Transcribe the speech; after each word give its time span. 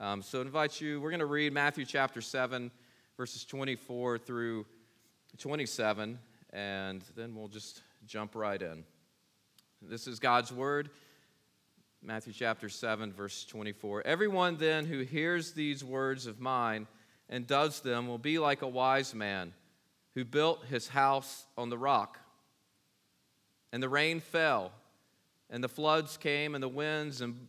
Um, 0.00 0.22
so 0.22 0.38
I 0.38 0.42
invite 0.42 0.80
you, 0.80 0.98
we're 0.98 1.10
going 1.10 1.20
to 1.20 1.26
read 1.26 1.52
Matthew 1.52 1.84
chapter 1.84 2.22
7, 2.22 2.70
verses 3.18 3.44
24 3.44 4.16
through 4.16 4.64
27, 5.36 6.18
and 6.54 7.04
then 7.14 7.34
we'll 7.34 7.48
just 7.48 7.82
jump 8.06 8.34
right 8.34 8.62
in. 8.62 8.84
This 9.82 10.06
is 10.06 10.18
God's 10.18 10.54
word. 10.54 10.88
Matthew 12.02 12.32
chapter 12.32 12.70
7, 12.70 13.12
verse 13.12 13.44
24. 13.44 14.06
Everyone 14.06 14.56
then 14.56 14.86
who 14.86 15.00
hears 15.00 15.52
these 15.52 15.84
words 15.84 16.26
of 16.26 16.40
mine 16.40 16.86
and 17.28 17.46
does 17.46 17.80
them 17.80 18.08
will 18.08 18.16
be 18.16 18.38
like 18.38 18.62
a 18.62 18.68
wise 18.68 19.14
man 19.14 19.52
who 20.14 20.24
built 20.24 20.64
his 20.64 20.88
house 20.88 21.44
on 21.58 21.68
the 21.68 21.76
rock. 21.76 22.18
And 23.70 23.82
the 23.82 23.90
rain 23.90 24.20
fell, 24.20 24.72
and 25.50 25.62
the 25.62 25.68
floods 25.68 26.16
came, 26.16 26.54
and 26.54 26.62
the 26.64 26.68
winds 26.68 27.20
and 27.20 27.48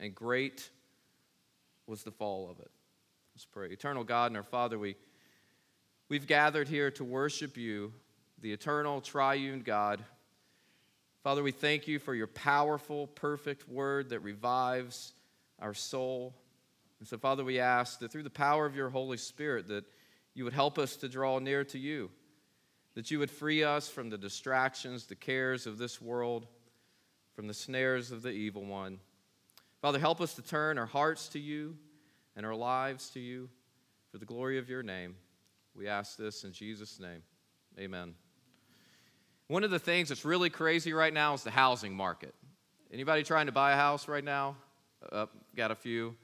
And 0.00 0.12
great 0.14 0.68
was 1.86 2.02
the 2.02 2.10
fall 2.10 2.50
of 2.50 2.58
it. 2.58 2.70
Let's 3.34 3.44
pray. 3.44 3.68
Eternal 3.68 4.02
God 4.02 4.32
and 4.32 4.36
our 4.36 4.42
Father, 4.42 4.78
we, 4.78 4.96
we've 6.08 6.26
gathered 6.26 6.66
here 6.66 6.90
to 6.92 7.04
worship 7.04 7.56
you, 7.56 7.92
the 8.40 8.52
eternal 8.52 9.00
triune 9.00 9.60
God. 9.60 10.02
Father, 11.22 11.44
we 11.44 11.52
thank 11.52 11.86
you 11.86 12.00
for 12.00 12.14
your 12.14 12.26
powerful, 12.26 13.06
perfect 13.06 13.68
word 13.68 14.08
that 14.08 14.20
revives 14.20 15.12
our 15.60 15.74
soul. 15.74 16.34
And 16.98 17.06
so, 17.06 17.16
Father, 17.16 17.44
we 17.44 17.60
ask 17.60 18.00
that 18.00 18.10
through 18.10 18.24
the 18.24 18.30
power 18.30 18.66
of 18.66 18.74
your 18.74 18.88
Holy 18.88 19.18
Spirit, 19.18 19.68
that 19.68 19.84
you 20.34 20.42
would 20.42 20.52
help 20.52 20.78
us 20.78 20.96
to 20.96 21.08
draw 21.08 21.38
near 21.38 21.62
to 21.64 21.78
you 21.78 22.10
that 22.94 23.10
you 23.10 23.18
would 23.18 23.30
free 23.30 23.62
us 23.62 23.88
from 23.88 24.10
the 24.10 24.18
distractions, 24.18 25.06
the 25.06 25.14
cares 25.14 25.66
of 25.66 25.78
this 25.78 26.00
world, 26.00 26.46
from 27.34 27.46
the 27.46 27.54
snares 27.54 28.10
of 28.10 28.22
the 28.22 28.30
evil 28.30 28.64
one. 28.64 28.98
Father, 29.80 29.98
help 29.98 30.20
us 30.20 30.34
to 30.34 30.42
turn 30.42 30.76
our 30.76 30.86
hearts 30.86 31.28
to 31.28 31.38
you 31.38 31.74
and 32.36 32.44
our 32.44 32.54
lives 32.54 33.08
to 33.10 33.20
you 33.20 33.48
for 34.12 34.18
the 34.18 34.26
glory 34.26 34.58
of 34.58 34.68
your 34.68 34.82
name. 34.82 35.14
We 35.74 35.88
ask 35.88 36.18
this 36.18 36.44
in 36.44 36.52
Jesus' 36.52 37.00
name. 37.00 37.22
Amen. 37.78 38.14
One 39.48 39.64
of 39.64 39.70
the 39.70 39.78
things 39.78 40.10
that's 40.10 40.24
really 40.24 40.50
crazy 40.50 40.92
right 40.92 41.12
now 41.12 41.32
is 41.32 41.44
the 41.44 41.50
housing 41.50 41.94
market. 41.94 42.34
Anybody 42.92 43.22
trying 43.22 43.46
to 43.46 43.52
buy 43.52 43.72
a 43.72 43.76
house 43.76 44.06
right 44.06 44.22
now? 44.22 44.56
Uh, 45.10 45.26
got 45.56 45.70
a 45.70 45.74
few. 45.74 46.14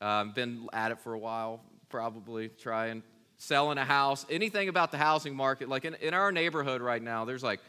Um, 0.00 0.32
been 0.32 0.68
at 0.72 0.92
it 0.92 1.00
for 1.00 1.14
a 1.14 1.18
while, 1.18 1.62
probably 1.88 2.48
trying 2.48 3.02
selling 3.38 3.78
a 3.78 3.84
house, 3.84 4.24
anything 4.30 4.68
about 4.68 4.92
the 4.92 4.98
housing 4.98 5.34
market. 5.34 5.68
Like 5.68 5.84
in, 5.84 5.94
in 5.94 6.14
our 6.14 6.30
neighborhood 6.30 6.80
right 6.80 7.02
now, 7.02 7.24
there's 7.24 7.42
like 7.42 7.60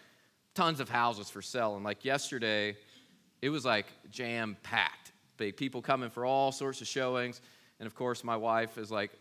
tons 0.54 0.80
of 0.80 0.88
houses 0.88 1.32
for 1.32 1.42
sale. 1.42 1.76
And 1.76 1.84
like 1.84 2.06
yesterday, 2.06 2.78
it 3.42 3.50
was 3.50 3.66
like 3.66 3.88
jam 4.12 4.56
packed. 4.62 5.05
Big 5.38 5.58
people 5.58 5.82
coming 5.82 6.10
for 6.10 6.26
all 6.26 6.52
sorts 6.52 6.82
of 6.82 6.88
showings. 6.88 7.42
And 7.80 7.88
of 7.88 7.96
course, 7.96 8.24
my 8.24 8.38
wife 8.38 8.78
is 8.78 8.92
like, 8.92 9.12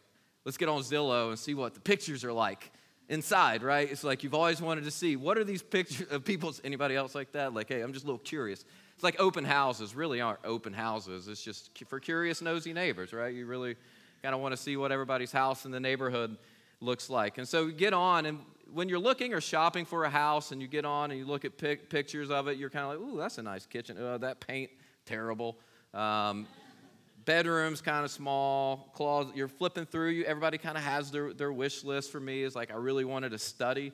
let's 0.44 0.56
get 0.56 0.68
on 0.68 0.82
Zillow 0.82 1.28
and 1.28 1.38
see 1.38 1.54
what 1.54 1.74
the 1.74 1.80
pictures 1.80 2.24
are 2.24 2.32
like 2.32 2.70
inside, 3.08 3.62
right? 3.62 3.90
It's 3.90 4.04
like 4.04 4.22
you've 4.22 4.34
always 4.34 4.60
wanted 4.60 4.84
to 4.84 4.90
see 4.90 5.16
what 5.16 5.36
are 5.36 5.44
these 5.44 5.62
pictures 5.62 6.06
of 6.08 6.24
people's 6.24 6.60
anybody 6.64 6.96
else 6.96 7.14
like 7.14 7.32
that? 7.32 7.54
Like, 7.54 7.68
hey, 7.68 7.80
I'm 7.80 7.92
just 7.92 8.04
a 8.04 8.08
little 8.08 8.18
curious. 8.18 8.64
It's 8.94 9.04
like 9.04 9.20
open 9.20 9.44
houses 9.44 9.94
really 9.94 10.20
aren't 10.20 10.40
open 10.44 10.72
houses. 10.72 11.28
It's 11.28 11.42
just 11.42 11.70
for 11.88 11.98
curious, 11.98 12.40
nosy 12.40 12.72
neighbors, 12.72 13.12
right? 13.12 13.34
You 13.34 13.46
really 13.46 13.76
kind 14.22 14.34
of 14.34 14.40
want 14.40 14.52
to 14.52 14.56
see 14.56 14.76
what 14.76 14.92
everybody's 14.92 15.32
house 15.32 15.64
in 15.64 15.70
the 15.70 15.80
neighborhood 15.80 16.36
looks 16.80 17.10
like. 17.10 17.38
And 17.38 17.46
so 17.46 17.66
you 17.66 17.72
get 17.72 17.92
on, 17.92 18.26
and 18.26 18.38
when 18.72 18.88
you're 18.88 18.98
looking 18.98 19.34
or 19.34 19.40
shopping 19.40 19.84
for 19.84 20.04
a 20.04 20.10
house 20.10 20.52
and 20.52 20.62
you 20.62 20.68
get 20.68 20.84
on 20.84 21.10
and 21.10 21.18
you 21.18 21.26
look 21.26 21.44
at 21.44 21.58
pic- 21.58 21.90
pictures 21.90 22.30
of 22.30 22.48
it, 22.48 22.56
you're 22.56 22.70
kind 22.70 22.84
of 22.84 23.00
like, 23.00 23.08
ooh, 23.08 23.18
that's 23.18 23.38
a 23.38 23.42
nice 23.42 23.66
kitchen. 23.66 23.96
Oh, 24.00 24.18
that 24.18 24.40
paint, 24.40 24.70
terrible. 25.04 25.56
Um, 25.94 26.46
bedrooms 27.24 27.80
kind 27.80 28.04
of 28.04 28.10
small 28.10 28.90
closet 28.92 29.34
you're 29.34 29.48
flipping 29.48 29.86
through 29.86 30.10
you 30.10 30.24
everybody 30.24 30.58
kind 30.58 30.76
of 30.76 30.84
has 30.84 31.10
their, 31.10 31.32
their 31.32 31.50
wish 31.50 31.82
list 31.82 32.12
for 32.12 32.20
me 32.20 32.42
is 32.42 32.54
like 32.54 32.70
i 32.70 32.74
really 32.74 33.02
wanted 33.02 33.30
to 33.30 33.38
study 33.38 33.92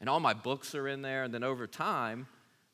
and 0.00 0.10
all 0.10 0.20
my 0.20 0.34
books 0.34 0.74
are 0.74 0.86
in 0.86 1.00
there 1.00 1.22
and 1.22 1.32
then 1.32 1.42
over 1.42 1.66
time 1.66 2.26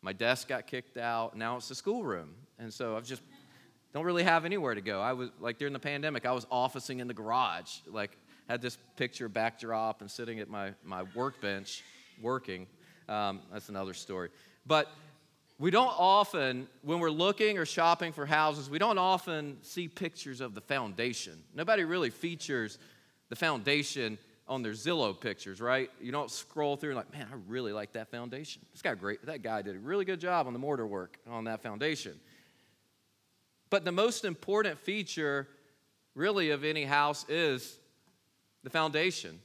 my 0.03 0.13
desk 0.13 0.49
got 0.49 0.67
kicked 0.67 0.97
out 0.97 1.37
now 1.37 1.57
it's 1.57 1.69
the 1.69 1.77
schoolroom 1.77 2.31
and 2.59 2.75
so 2.75 2.97
i've 2.97 3.07
just 3.07 3.23
don't 3.95 4.05
really 4.05 4.25
have 4.25 4.45
anywhere 4.45 4.75
to 4.75 4.81
go. 4.81 5.01
I 5.01 5.13
was 5.13 5.31
like 5.39 5.57
during 5.57 5.73
the 5.73 5.79
pandemic, 5.79 6.27
I 6.27 6.33
was 6.33 6.47
officing 6.51 6.99
in 6.99 7.07
the 7.07 7.15
garage, 7.15 7.79
like 7.87 8.11
had 8.49 8.61
this 8.61 8.77
picture 8.97 9.29
backdrop 9.29 10.01
and 10.01 10.11
sitting 10.11 10.41
at 10.41 10.51
my, 10.51 10.73
my 10.85 11.05
workbench 11.15 11.85
working. 12.21 12.67
Um, 13.09 13.41
that's 13.53 13.69
another 13.69 13.95
story. 13.95 14.31
But 14.67 14.89
we 15.59 15.70
don't 15.70 15.94
often, 15.97 16.66
when 16.82 16.98
we're 16.98 17.10
looking 17.10 17.59
or 17.59 17.65
shopping 17.65 18.12
for 18.12 18.26
houses, 18.26 18.69
we 18.69 18.78
don't 18.78 18.98
often 18.98 19.56
see 19.62 19.87
pictures 19.87 20.41
of 20.41 20.54
the 20.54 20.60
foundation. 20.60 21.42
Nobody 21.54 21.84
really 21.84 22.10
features 22.10 22.78
the 23.28 23.37
foundation 23.37 24.19
on 24.48 24.62
their 24.62 24.72
Zillow 24.72 25.19
pictures, 25.19 25.60
right? 25.60 25.91
You 26.00 26.12
don't 26.12 26.31
scroll 26.31 26.76
through 26.76 26.91
and 26.91 26.97
like, 26.97 27.12
man, 27.12 27.28
I 27.32 27.37
really 27.48 27.72
like 27.72 27.92
that 27.92 28.10
foundation. 28.10 28.62
This 28.72 28.82
guy 28.82 28.94
great. 28.94 29.25
That 29.25 29.42
guy 29.42 29.62
did 29.62 29.76
a 29.76 29.78
really 29.78 30.04
good 30.04 30.20
job 30.20 30.47
on 30.47 30.53
the 30.53 30.59
mortar 30.59 30.87
work 30.87 31.19
on 31.28 31.44
that 31.44 31.62
foundation. 31.62 32.19
But 33.71 33.84
the 33.84 33.92
most 33.92 34.25
important 34.25 34.78
feature, 34.81 35.48
really, 36.15 36.50
of 36.50 36.65
any 36.65 36.84
house 36.84 37.25
is 37.28 37.78
the 38.65 38.71
foundation. 38.71 39.38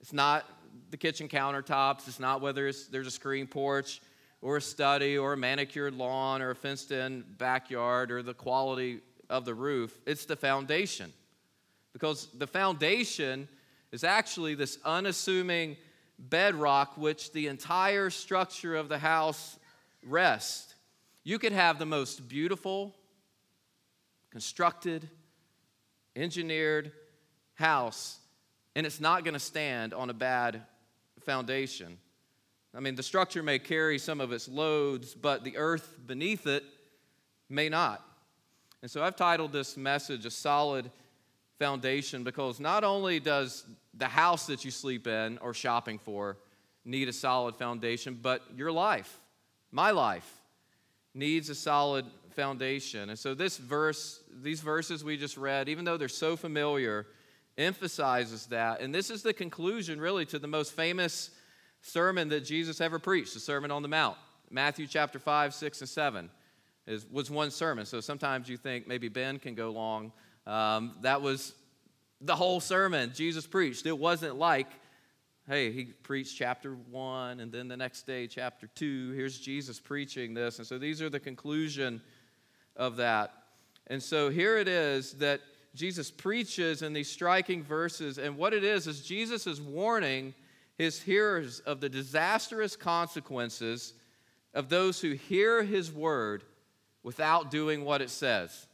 It's 0.00 0.12
not 0.12 0.46
the 0.90 0.96
kitchen 0.96 1.28
countertops, 1.28 2.08
it's 2.08 2.20
not 2.20 2.40
whether 2.40 2.66
it's, 2.66 2.86
there's 2.88 3.06
a 3.06 3.10
screen 3.10 3.46
porch 3.46 4.00
or 4.42 4.56
a 4.56 4.60
study 4.60 5.16
or 5.16 5.32
a 5.32 5.36
manicured 5.36 5.94
lawn 5.94 6.42
or 6.42 6.50
a 6.50 6.54
fenced 6.54 6.90
in 6.90 7.24
backyard 7.38 8.10
or 8.10 8.22
the 8.22 8.34
quality 8.34 9.00
of 9.30 9.44
the 9.44 9.54
roof. 9.54 9.96
It's 10.04 10.26
the 10.26 10.36
foundation. 10.36 11.12
Because 11.92 12.28
the 12.36 12.46
foundation 12.46 13.48
is 13.92 14.02
actually 14.04 14.54
this 14.54 14.78
unassuming 14.84 15.76
bedrock 16.18 16.96
which 16.96 17.32
the 17.32 17.46
entire 17.46 18.10
structure 18.10 18.74
of 18.74 18.88
the 18.88 18.98
house 18.98 19.58
rests. 20.04 20.74
You 21.24 21.38
could 21.38 21.52
have 21.52 21.78
the 21.78 21.86
most 21.86 22.28
beautiful, 22.28 22.94
constructed, 24.30 25.08
engineered 26.16 26.92
house, 27.54 28.18
and 28.74 28.86
it's 28.86 29.00
not 29.00 29.24
going 29.24 29.34
to 29.34 29.40
stand 29.40 29.94
on 29.94 30.10
a 30.10 30.14
bad 30.14 30.62
foundation. 31.20 31.98
I 32.74 32.80
mean, 32.80 32.94
the 32.94 33.02
structure 33.02 33.42
may 33.42 33.58
carry 33.58 33.98
some 33.98 34.20
of 34.20 34.32
its 34.32 34.48
loads, 34.48 35.14
but 35.14 35.44
the 35.44 35.56
earth 35.58 35.98
beneath 36.06 36.46
it 36.46 36.64
may 37.48 37.68
not. 37.68 38.02
And 38.80 38.90
so 38.90 39.02
I've 39.02 39.16
titled 39.16 39.52
this 39.52 39.76
message 39.76 40.24
A 40.24 40.30
Solid 40.30 40.90
Foundation 41.58 42.24
because 42.24 42.58
not 42.58 42.82
only 42.82 43.20
does 43.20 43.64
the 43.94 44.08
house 44.08 44.46
that 44.46 44.64
you 44.64 44.70
sleep 44.70 45.06
in 45.06 45.38
or 45.38 45.54
shopping 45.54 45.98
for 45.98 46.38
need 46.84 47.08
a 47.08 47.12
solid 47.12 47.56
foundation, 47.56 48.18
but 48.20 48.42
your 48.56 48.72
life, 48.72 49.20
my 49.70 49.90
life, 49.90 50.40
needs 51.14 51.50
a 51.50 51.54
solid 51.54 52.06
foundation. 52.30 53.10
And 53.10 53.18
so 53.18 53.34
this 53.34 53.58
verse, 53.58 54.20
these 54.42 54.60
verses 54.60 55.04
we 55.04 55.16
just 55.16 55.36
read, 55.36 55.68
even 55.68 55.84
though 55.84 55.96
they're 55.96 56.08
so 56.08 56.36
familiar, 56.36 57.06
emphasizes 57.58 58.46
that. 58.46 58.80
And 58.80 58.94
this 58.94 59.10
is 59.10 59.22
the 59.22 59.34
conclusion 59.34 60.00
really 60.00 60.24
to 60.26 60.38
the 60.38 60.48
most 60.48 60.72
famous 60.72 61.30
sermon 61.82 62.28
that 62.30 62.40
Jesus 62.40 62.80
ever 62.80 62.98
preached, 62.98 63.34
the 63.34 63.40
Sermon 63.40 63.70
on 63.70 63.82
the 63.82 63.88
Mount. 63.88 64.16
Matthew 64.50 64.86
chapter 64.86 65.18
5, 65.18 65.54
6, 65.54 65.80
and 65.80 65.88
7 65.88 66.30
is, 66.86 67.06
was 67.10 67.30
one 67.30 67.50
sermon. 67.50 67.86
So 67.86 68.00
sometimes 68.00 68.48
you 68.48 68.56
think 68.56 68.88
maybe 68.88 69.08
Ben 69.08 69.38
can 69.38 69.54
go 69.54 69.70
long. 69.70 70.12
Um, 70.46 70.96
that 71.02 71.22
was 71.22 71.54
the 72.20 72.36
whole 72.36 72.60
sermon 72.60 73.12
Jesus 73.14 73.46
preached. 73.46 73.86
It 73.86 73.98
wasn't 73.98 74.36
like 74.36 74.68
hey, 75.48 75.72
he 75.72 75.84
preached 75.84 76.36
chapter 76.36 76.74
one, 76.90 77.40
and 77.40 77.50
then 77.50 77.68
the 77.68 77.76
next 77.76 78.06
day, 78.06 78.26
chapter 78.26 78.68
two. 78.74 79.10
Here's 79.10 79.38
Jesus 79.38 79.80
preaching 79.80 80.34
this. 80.34 80.58
And 80.58 80.66
so 80.66 80.78
these 80.78 81.02
are 81.02 81.10
the 81.10 81.20
conclusion 81.20 82.00
of 82.76 82.96
that. 82.96 83.32
And 83.88 84.02
so 84.02 84.30
here 84.30 84.56
it 84.56 84.68
is 84.68 85.14
that 85.14 85.40
Jesus 85.74 86.10
preaches 86.10 86.82
in 86.82 86.92
these 86.92 87.10
striking 87.10 87.62
verses. 87.62 88.18
And 88.18 88.36
what 88.36 88.54
it 88.54 88.62
is, 88.62 88.86
is 88.86 89.02
Jesus 89.02 89.46
is 89.46 89.60
warning 89.60 90.34
his 90.82 91.00
hearers 91.00 91.60
of 91.60 91.80
the 91.80 91.88
disastrous 91.88 92.74
consequences 92.74 93.94
of 94.52 94.68
those 94.68 95.00
who 95.00 95.12
hear 95.12 95.62
his 95.62 95.92
word 95.92 96.42
without 97.04 97.52
doing 97.52 97.84
what 97.84 98.02
it 98.02 98.10
says. 98.10 98.66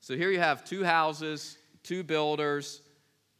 So 0.00 0.16
here 0.16 0.30
you 0.30 0.38
have 0.38 0.64
two 0.64 0.84
houses, 0.84 1.58
two 1.82 2.04
builders, 2.04 2.80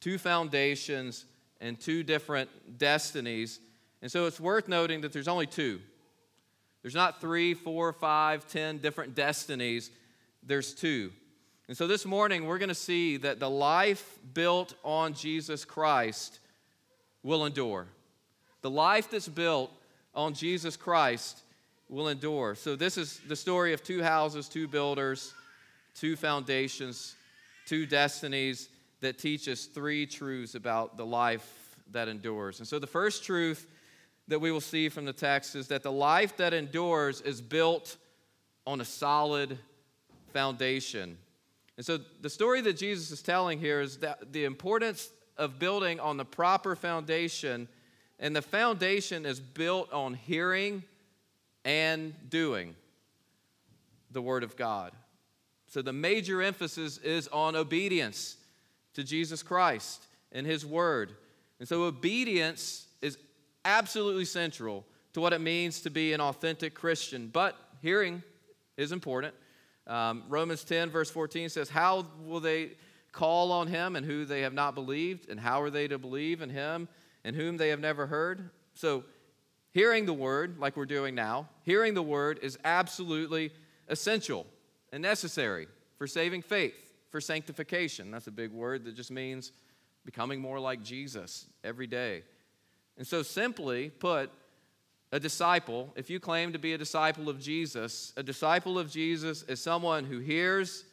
two 0.00 0.18
foundations, 0.18 1.24
and 1.60 1.78
two 1.78 2.02
different 2.02 2.78
destinies. 2.78 3.60
And 4.02 4.10
so 4.10 4.26
it's 4.26 4.40
worth 4.40 4.66
noting 4.66 5.00
that 5.02 5.12
there's 5.12 5.28
only 5.28 5.46
two. 5.46 5.80
There's 6.82 6.96
not 6.96 7.20
three, 7.20 7.54
four, 7.54 7.92
five, 7.92 8.48
ten 8.48 8.78
different 8.78 9.14
destinies. 9.14 9.92
There's 10.42 10.74
two. 10.74 11.12
And 11.68 11.76
so 11.76 11.86
this 11.86 12.04
morning, 12.04 12.44
we're 12.44 12.58
going 12.58 12.70
to 12.70 12.74
see 12.74 13.18
that 13.18 13.38
the 13.38 13.48
life 13.48 14.18
built 14.34 14.74
on 14.82 15.14
Jesus 15.14 15.64
Christ 15.64 16.40
will 17.22 17.46
endure. 17.46 17.86
The 18.62 18.70
life 18.70 19.10
that's 19.10 19.28
built 19.28 19.70
on 20.14 20.34
Jesus 20.34 20.76
Christ 20.76 21.40
will 21.88 22.08
endure. 22.08 22.54
So, 22.54 22.76
this 22.76 22.96
is 22.96 23.20
the 23.28 23.36
story 23.36 23.72
of 23.72 23.82
two 23.82 24.02
houses, 24.02 24.48
two 24.48 24.66
builders, 24.66 25.34
two 25.94 26.16
foundations, 26.16 27.14
two 27.66 27.86
destinies 27.86 28.68
that 29.00 29.18
teach 29.18 29.48
us 29.48 29.66
three 29.66 30.06
truths 30.06 30.54
about 30.54 30.96
the 30.96 31.04
life 31.04 31.76
that 31.90 32.08
endures. 32.08 32.58
And 32.58 32.68
so, 32.68 32.78
the 32.78 32.86
first 32.86 33.24
truth 33.24 33.66
that 34.28 34.38
we 34.38 34.50
will 34.50 34.60
see 34.60 34.88
from 34.88 35.04
the 35.04 35.12
text 35.12 35.54
is 35.54 35.68
that 35.68 35.82
the 35.82 35.92
life 35.92 36.36
that 36.36 36.54
endures 36.54 37.20
is 37.20 37.40
built 37.40 37.96
on 38.66 38.80
a 38.80 38.84
solid 38.84 39.58
foundation. 40.32 41.18
And 41.76 41.84
so, 41.84 41.98
the 42.20 42.30
story 42.30 42.60
that 42.62 42.76
Jesus 42.76 43.10
is 43.10 43.22
telling 43.22 43.58
here 43.58 43.80
is 43.80 43.98
that 43.98 44.32
the 44.32 44.44
importance 44.44 45.10
of 45.42 45.58
building 45.58 46.00
on 46.00 46.16
the 46.16 46.24
proper 46.24 46.74
foundation, 46.76 47.68
and 48.18 48.34
the 48.34 48.42
foundation 48.42 49.26
is 49.26 49.40
built 49.40 49.92
on 49.92 50.14
hearing 50.14 50.84
and 51.64 52.14
doing 52.30 52.74
the 54.10 54.22
Word 54.22 54.44
of 54.44 54.56
God. 54.56 54.92
So, 55.66 55.82
the 55.82 55.92
major 55.92 56.42
emphasis 56.42 56.98
is 56.98 57.28
on 57.28 57.56
obedience 57.56 58.36
to 58.94 59.02
Jesus 59.02 59.42
Christ 59.42 60.04
and 60.30 60.46
His 60.46 60.64
Word. 60.64 61.12
And 61.58 61.68
so, 61.68 61.84
obedience 61.84 62.86
is 63.00 63.18
absolutely 63.64 64.24
central 64.24 64.84
to 65.14 65.20
what 65.20 65.32
it 65.32 65.40
means 65.40 65.80
to 65.80 65.90
be 65.90 66.12
an 66.12 66.20
authentic 66.20 66.74
Christian. 66.74 67.28
But 67.32 67.56
hearing 67.80 68.22
is 68.76 68.92
important. 68.92 69.34
Um, 69.86 70.24
Romans 70.28 70.62
10, 70.64 70.90
verse 70.90 71.10
14 71.10 71.48
says, 71.48 71.68
How 71.68 72.06
will 72.24 72.40
they 72.40 72.72
call 73.12 73.52
on 73.52 73.68
him 73.68 73.96
and 73.96 74.04
who 74.04 74.24
they 74.24 74.42
have 74.42 74.54
not 74.54 74.74
believed? 74.74 75.28
And 75.28 75.38
how 75.38 75.60
are 75.62 75.70
they 75.70 75.88
to 75.88 75.98
believe 75.98 76.42
in 76.42 76.50
him 76.50 76.88
and 77.24 77.36
whom 77.36 77.56
they 77.56 77.68
have 77.68 77.80
never 77.80 78.06
heard? 78.06 78.50
So, 78.74 79.04
hearing 79.72 80.06
the 80.06 80.12
word, 80.12 80.58
like 80.58 80.76
we're 80.76 80.86
doing 80.86 81.14
now, 81.14 81.48
hearing 81.62 81.94
the 81.94 82.02
word 82.02 82.40
is 82.42 82.58
absolutely 82.64 83.52
essential 83.88 84.46
and 84.92 85.02
necessary 85.02 85.68
for 85.96 86.06
saving 86.06 86.42
faith, 86.42 86.74
for 87.10 87.20
sanctification. 87.20 88.10
That's 88.10 88.26
a 88.26 88.32
big 88.32 88.50
word 88.50 88.84
that 88.84 88.94
just 88.94 89.10
means 89.10 89.52
becoming 90.04 90.40
more 90.40 90.58
like 90.58 90.82
Jesus 90.82 91.46
every 91.62 91.86
day. 91.86 92.22
And 92.98 93.06
so, 93.06 93.22
simply 93.22 93.90
put, 93.90 94.30
a 95.12 95.20
disciple, 95.20 95.92
if 95.94 96.08
you 96.08 96.18
claim 96.18 96.54
to 96.54 96.58
be 96.58 96.72
a 96.72 96.78
disciple 96.78 97.28
of 97.28 97.38
Jesus, 97.38 98.14
a 98.16 98.22
disciple 98.22 98.78
of 98.78 98.90
Jesus 98.90 99.42
is 99.42 99.60
someone 99.60 100.04
who 100.04 100.18
hears, 100.18 100.84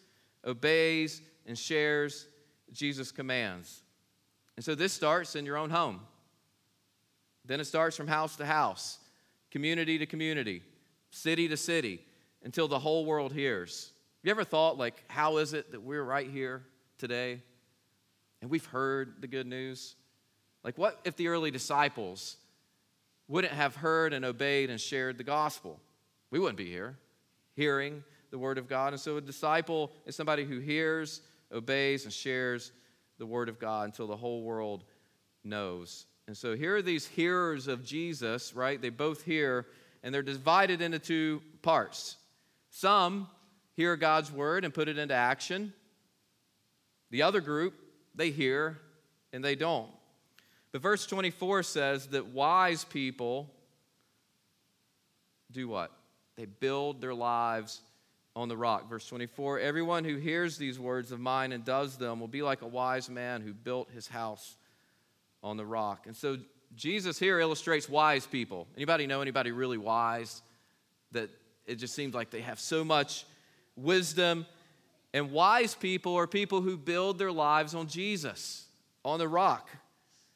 obeys, 0.46 1.22
and 1.46 1.58
shares 1.58 2.28
Jesus' 2.72 3.12
commands. 3.12 3.82
And 4.56 4.64
so 4.64 4.76
this 4.76 4.94
starts 4.94 5.36
in 5.36 5.46
your 5.46 5.58
own 5.58 5.70
home. 5.70 6.02
Then 7.46 7.60
it 7.60 7.66
starts 7.66 7.96
from 7.96 8.08
house 8.08 8.36
to 8.36 8.46
house, 8.46 9.00
community 9.52 9.98
to 9.98 10.06
community, 10.06 10.62
city 11.12 11.48
to 11.48 11.58
city, 11.58 12.02
until 12.44 12.68
the 12.68 12.80
whole 12.80 13.06
world 13.06 13.34
hears. 13.34 13.92
Have 14.20 14.26
you 14.26 14.32
ever 14.32 14.44
thought, 14.44 14.78
like, 14.78 15.04
how 15.08 15.38
is 15.38 15.54
it 15.54 15.72
that 15.72 15.82
we're 15.82 16.04
right 16.04 16.30
here 16.30 16.64
today 16.98 17.42
and 18.42 18.52
we've 18.52 18.66
heard 18.66 19.16
the 19.22 19.28
good 19.28 19.48
news? 19.48 19.96
Like, 20.64 20.78
what 20.78 21.00
if 21.06 21.16
the 21.16 21.30
early 21.30 21.52
disciples 21.52 22.38
wouldn't 23.28 23.54
have 23.54 23.76
heard 23.78 24.14
and 24.14 24.26
obeyed 24.26 24.70
and 24.70 24.80
shared 24.80 25.18
the 25.18 25.24
gospel? 25.24 25.80
We 26.32 26.40
wouldn't 26.40 26.58
be 26.58 26.70
here 26.70 26.98
hearing 27.56 28.04
the 28.32 28.38
word 28.38 28.58
of 28.58 28.68
God. 28.68 28.94
And 28.94 29.02
so, 29.02 29.18
a 29.18 29.22
disciple 29.22 29.92
is 30.06 30.16
somebody 30.16 30.44
who 30.44 30.60
hears 30.60 31.22
obeys, 31.54 32.04
and 32.06 32.14
shares 32.14 32.72
the 33.18 33.26
word 33.26 33.50
of 33.50 33.60
God 33.60 33.86
until 33.86 34.08
the 34.08 34.16
whole 34.16 34.44
world 34.44 34.84
knows. 35.44 36.06
And 36.28 36.38
so 36.38 36.56
here 36.56 36.76
are 36.76 36.82
these 36.82 37.08
hearers 37.08 37.68
of 37.68 37.84
Jesus, 37.84 38.54
right? 38.54 38.82
They 38.82 38.90
both 38.90 39.24
hear, 39.24 39.66
and 40.04 40.14
they're 40.14 40.22
divided 40.22 40.82
into 40.82 41.00
two 41.00 41.42
parts. 41.62 42.18
Some 42.70 43.28
hear 43.74 43.96
God's 43.96 44.32
word 44.32 44.64
and 44.64 44.74
put 44.74 44.88
it 44.88 44.98
into 44.98 45.14
action. 45.14 45.74
The 47.12 47.24
other 47.24 47.42
group, 47.42 47.74
they 48.14 48.30
hear 48.30 48.78
and 49.34 49.44
they 49.44 49.56
don't. 49.56 49.90
But 50.72 50.82
verse 50.82 51.08
24 51.08 51.64
says 51.64 52.08
that 52.08 52.28
wise 52.28 52.84
people 52.84 53.50
do 55.52 55.68
what? 55.68 55.92
They 56.36 56.46
build 56.46 57.02
their 57.02 57.16
lives 57.16 57.82
on 58.36 58.48
the 58.48 58.58
rock. 58.58 58.90
Verse 58.90 59.06
24 59.08 59.60
Everyone 59.60 60.04
who 60.04 60.16
hears 60.16 60.58
these 60.58 60.80
words 60.80 61.12
of 61.12 61.20
mine 61.20 61.52
and 61.52 61.66
does 61.66 61.98
them 61.98 62.20
will 62.20 62.28
be 62.28 62.42
like 62.42 62.62
a 62.62 62.68
wise 62.68 63.10
man 63.10 63.42
who 63.42 63.54
built 63.54 63.90
his 63.92 64.08
house 64.08 64.56
on 65.44 65.58
the 65.58 65.66
rock. 65.66 66.06
And 66.06 66.16
so 66.16 66.38
Jesus 66.76 67.18
here 67.18 67.40
illustrates 67.40 67.90
wise 67.90 68.26
people. 68.26 68.68
Anybody 68.76 69.08
know 69.08 69.22
anybody 69.22 69.52
really 69.52 69.78
wise 69.78 70.42
that 71.12 71.30
it 71.66 71.76
just 71.76 71.96
seems 71.96 72.14
like 72.14 72.30
they 72.30 72.42
have 72.42 72.60
so 72.60 72.84
much 72.84 73.26
wisdom? 73.76 74.46
And 75.14 75.32
wise 75.32 75.74
people 75.74 76.16
are 76.16 76.28
people 76.28 76.62
who 76.62 76.78
build 76.78 77.18
their 77.18 77.32
lives 77.32 77.74
on 77.74 77.88
Jesus, 77.88 78.68
on 79.04 79.20
the 79.20 79.28
rock. 79.28 79.70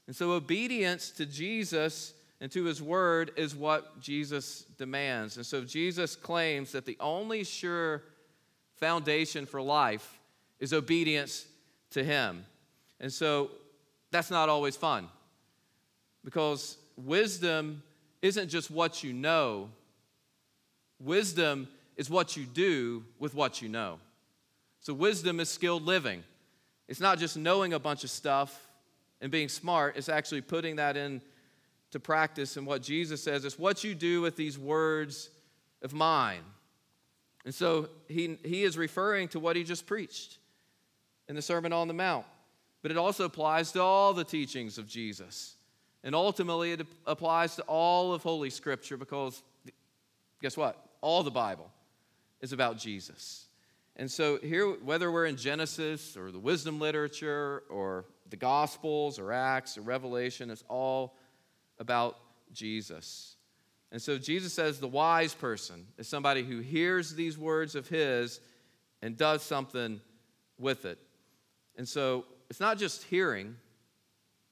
And 0.07 0.15
so 0.15 0.31
obedience 0.31 1.11
to 1.11 1.25
Jesus 1.25 2.13
and 2.43 2.51
to 2.51 2.65
his 2.65 2.81
word 2.81 3.31
is 3.37 3.55
what 3.55 4.01
Jesus 4.01 4.65
demands. 4.77 5.37
And 5.37 5.45
so 5.45 5.63
Jesus 5.63 6.17
claims 6.17 6.73
that 6.73 6.85
the 6.85 6.97
only 6.99 7.45
sure 7.45 8.03
foundation 8.75 9.45
for 9.45 9.61
life 9.61 10.19
is 10.59 10.73
obedience 10.73 11.45
to 11.91 12.03
him. 12.03 12.45
And 12.99 13.13
so 13.13 13.49
that's 14.11 14.29
not 14.29 14.49
always 14.49 14.75
fun 14.75 15.07
because 16.25 16.75
wisdom 16.97 17.81
isn't 18.21 18.49
just 18.49 18.69
what 18.69 19.05
you 19.05 19.13
know, 19.13 19.69
wisdom 20.99 21.69
is 21.95 22.09
what 22.09 22.35
you 22.35 22.43
do 22.43 23.05
with 23.19 23.33
what 23.33 23.61
you 23.61 23.69
know. 23.69 23.99
So 24.81 24.93
wisdom 24.93 25.39
is 25.39 25.47
skilled 25.47 25.83
living. 25.83 26.21
It's 26.89 26.99
not 26.99 27.19
just 27.19 27.37
knowing 27.37 27.71
a 27.71 27.79
bunch 27.79 28.03
of 28.03 28.09
stuff 28.09 28.67
and 29.21 29.31
being 29.31 29.47
smart, 29.47 29.95
it's 29.95 30.09
actually 30.09 30.41
putting 30.41 30.75
that 30.75 30.97
in 30.97 31.21
to 31.93 31.99
practice 31.99 32.57
and 32.57 32.67
what 32.67 32.81
Jesus 32.81 33.23
says. 33.23 33.45
It's 33.45 33.57
what 33.57 33.83
you 33.83 33.95
do 33.95 34.21
with 34.21 34.35
these 34.35 34.57
words 34.57 35.29
of 35.81 35.93
mine. 35.93 36.41
And 37.45 37.53
so 37.53 37.89
he, 38.07 38.37
he 38.43 38.63
is 38.63 38.77
referring 38.77 39.27
to 39.29 39.39
what 39.39 39.55
he 39.55 39.63
just 39.63 39.85
preached 39.85 40.37
in 41.29 41.35
the 41.35 41.41
Sermon 41.41 41.71
on 41.71 41.87
the 41.87 41.93
Mount. 41.93 42.25
But 42.81 42.91
it 42.91 42.97
also 42.97 43.25
applies 43.25 43.71
to 43.73 43.81
all 43.81 44.13
the 44.13 44.23
teachings 44.23 44.77
of 44.77 44.87
Jesus. 44.87 45.55
And 46.03 46.15
ultimately, 46.15 46.71
it 46.71 46.85
applies 47.05 47.55
to 47.55 47.61
all 47.63 48.13
of 48.13 48.23
Holy 48.23 48.49
Scripture 48.49 48.97
because 48.97 49.41
guess 50.41 50.57
what? 50.57 50.77
All 50.99 51.23
the 51.23 51.31
Bible 51.31 51.69
is 52.41 52.53
about 52.53 52.77
Jesus. 52.77 53.45
And 53.95 54.09
so, 54.09 54.37
here, 54.39 54.71
whether 54.83 55.11
we're 55.11 55.27
in 55.27 55.37
Genesis 55.37 56.17
or 56.17 56.31
the 56.31 56.39
wisdom 56.39 56.79
literature 56.79 57.63
or 57.69 58.05
the 58.31 58.35
Gospels 58.35 59.19
or 59.19 59.31
Acts 59.31 59.77
or 59.77 59.81
Revelation, 59.81 60.49
it's 60.49 60.63
all 60.67 61.15
about 61.79 62.17
Jesus. 62.51 63.35
And 63.91 64.01
so 64.01 64.17
Jesus 64.17 64.53
says 64.53 64.79
the 64.79 64.87
wise 64.87 65.33
person 65.33 65.85
is 65.97 66.07
somebody 66.07 66.43
who 66.43 66.59
hears 66.59 67.13
these 67.13 67.37
words 67.37 67.75
of 67.75 67.87
his 67.87 68.39
and 69.01 69.15
does 69.15 69.43
something 69.43 70.01
with 70.57 70.85
it. 70.85 70.97
And 71.77 71.87
so 71.87 72.25
it's 72.49 72.59
not 72.59 72.77
just 72.77 73.03
hearing 73.03 73.55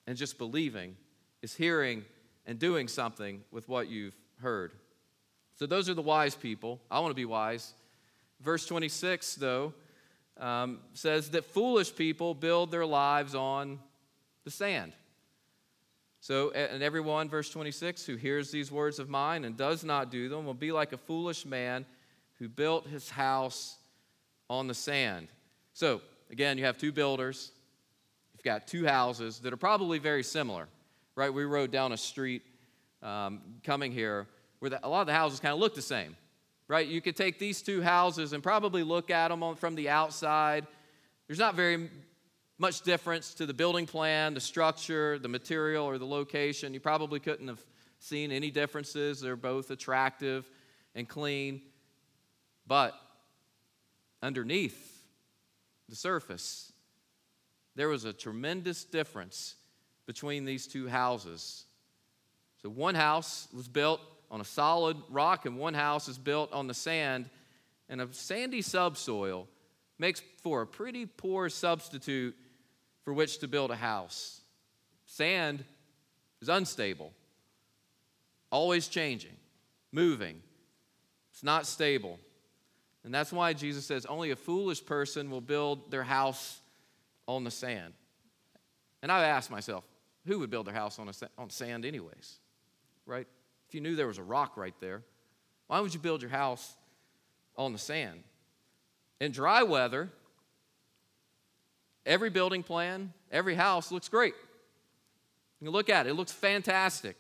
and 0.08 0.18
just 0.18 0.38
believing, 0.38 0.96
it's 1.42 1.56
hearing 1.56 2.04
and 2.46 2.60
doing 2.60 2.88
something 2.88 3.42
with 3.52 3.68
what 3.70 3.88
you've 3.88 4.16
heard. 4.42 4.74
So 5.56 5.66
those 5.66 5.90
are 5.90 5.94
the 5.94 6.02
wise 6.02 6.36
people. 6.36 6.80
I 6.90 7.00
want 7.00 7.12
to 7.12 7.16
be 7.16 7.26
wise. 7.26 7.74
Verse 8.42 8.66
26, 8.66 9.36
though, 9.36 9.74
um, 10.40 10.80
says 10.94 11.30
that 11.32 11.46
foolish 11.46 11.96
people 11.96 12.34
build 12.34 12.72
their 12.72 12.86
lives 12.86 13.36
on 13.36 13.80
the 14.44 14.52
sand. 14.52 14.94
So, 16.22 16.52
and 16.52 16.84
everyone, 16.84 17.30
verse 17.30 17.50
26, 17.50 18.06
who 18.06 18.16
hears 18.16 18.52
these 18.52 18.72
words 18.72 19.00
of 19.00 19.10
mine 19.10 19.44
and 19.44 19.58
does 19.58 19.84
not 19.84 20.12
do 20.12 20.30
them 20.30 20.46
will 20.46 20.54
be 20.54 20.72
like 20.72 20.94
a 20.94 20.98
foolish 20.98 21.48
man 21.48 21.84
who 22.38 22.48
built 22.48 22.86
his 22.86 23.10
house 23.10 23.78
on 24.48 24.68
the 24.68 24.76
sand. 24.76 25.30
So, 25.74 26.00
again, 26.30 26.60
you 26.60 26.66
have 26.66 26.78
two 26.78 26.92
builders. 26.92 27.52
You've 28.36 28.44
got 28.44 28.68
two 28.68 28.86
houses 28.86 29.40
that 29.40 29.52
are 29.52 29.58
probably 29.58 29.98
very 29.98 30.22
similar, 30.22 30.68
right? 31.16 31.34
We 31.34 31.44
rode 31.44 31.72
down 31.72 31.92
a 31.92 31.98
street 31.98 32.44
um, 33.02 33.42
coming 33.64 33.92
here 33.92 34.28
where 34.60 34.70
the, 34.70 34.86
a 34.86 34.90
lot 34.90 35.02
of 35.02 35.08
the 35.08 35.14
houses 35.14 35.40
kind 35.40 35.54
of 35.54 35.60
look 35.60 35.74
the 35.74 35.82
same, 35.82 36.16
right? 36.68 36.88
You 36.88 37.02
could 37.02 37.16
take 37.16 37.40
these 37.40 37.64
two 37.64 37.82
houses 37.82 38.34
and 38.34 38.44
probably 38.44 38.84
look 38.84 39.10
at 39.10 39.30
them 39.30 39.56
from 39.56 39.74
the 39.74 39.90
outside 39.90 40.68
There's 41.28 41.40
not 41.40 41.56
very 41.56 41.90
much 42.62 42.84
difference 42.84 43.34
to 43.34 43.48
the 43.48 43.56
building 43.56 43.88
plan, 43.88 44.36
the 44.36 44.40
structure, 44.40 45.18
the 45.18 45.28
material, 45.28 45.84
or 45.84 45.98
the 45.98 46.06
location. 46.06 46.76
You 46.76 46.80
probably 46.80 47.20
couldn't 47.20 47.48
have 47.48 47.66
seen 47.98 48.32
any 48.32 48.52
differences. 48.52 49.20
They're 49.20 49.36
both 49.36 49.72
attractive 49.72 50.48
and 50.94 51.10
clean. 51.10 51.64
But 52.68 52.94
underneath 54.22 55.04
the 55.90 55.96
surface, 55.96 56.72
there 57.76 57.90
was 57.90 58.06
a 58.06 58.14
tremendous 58.14 58.84
difference 58.84 59.56
between 60.06 60.46
these 60.46 60.68
two 60.68 60.88
houses. 60.88 61.66
So, 62.62 62.70
one 62.70 62.94
house 62.94 63.48
was 63.52 63.68
built 63.68 64.02
on 64.30 64.40
a 64.40 64.46
solid 64.46 64.98
rock, 65.10 65.48
and 65.48 65.58
one 65.58 65.74
house 65.74 66.08
is 66.08 66.20
built 66.20 66.54
on 66.54 66.68
the 66.68 66.76
sand. 66.76 67.28
And 67.90 68.02
a 68.02 68.08
sandy 68.12 68.62
subsoil 68.62 69.48
makes 69.98 70.22
for 70.44 70.62
a 70.62 70.68
pretty 70.68 71.08
poor 71.08 71.50
substitute 71.50 72.36
for 73.04 73.14
which 73.14 73.40
to 73.40 73.48
build 73.48 73.72
a 73.72 73.76
house. 73.76 74.42
Sand 75.06 75.64
is 76.42 76.50
unstable, 76.50 77.12
always 78.52 78.88
changing, 78.88 79.36
moving. 79.92 80.42
It's 81.32 81.44
not 81.44 81.66
stable. 81.66 82.20
And 83.04 83.14
that's 83.14 83.32
why 83.32 83.54
Jesus 83.54 83.86
says 83.86 84.06
only 84.06 84.32
a 84.32 84.36
foolish 84.36 84.86
person 84.86 85.32
will 85.32 85.42
build 85.42 85.90
their 85.90 86.04
house 86.04 86.60
on 87.28 87.44
the 87.44 87.52
sand. 87.52 87.94
And 89.02 89.12
I've 89.12 89.24
asked 89.24 89.50
myself, 89.50 89.84
who 90.26 90.40
would 90.40 90.52
build 90.52 90.68
their 90.68 90.74
house 90.74 91.00
on, 91.00 91.10
a, 91.10 91.14
on 91.38 91.50
sand, 91.50 91.86
anyways? 91.86 92.38
Right? 93.06 93.28
If 93.68 93.76
you 93.76 93.82
knew 93.82 93.96
there 93.96 94.08
was 94.08 94.20
a 94.20 94.24
rock 94.24 94.58
right 94.58 94.76
there, 94.80 95.02
why 95.68 95.80
would 95.80 95.94
you 95.94 96.00
build 96.00 96.22
your 96.22 96.30
house 96.30 96.76
on 97.58 97.74
the 97.74 97.80
sand? 97.80 98.24
In 99.20 99.32
dry 99.32 99.64
weather, 99.64 100.10
every 102.06 102.30
building 102.30 102.64
plan, 102.64 103.14
every 103.32 103.56
house 103.56 103.92
looks 103.92 104.10
great. 104.10 104.34
You 105.60 105.70
look 105.70 105.90
at 105.90 106.08
it, 106.08 106.12
it 106.12 106.14
looks 106.14 106.32
fantastic. 106.32 107.16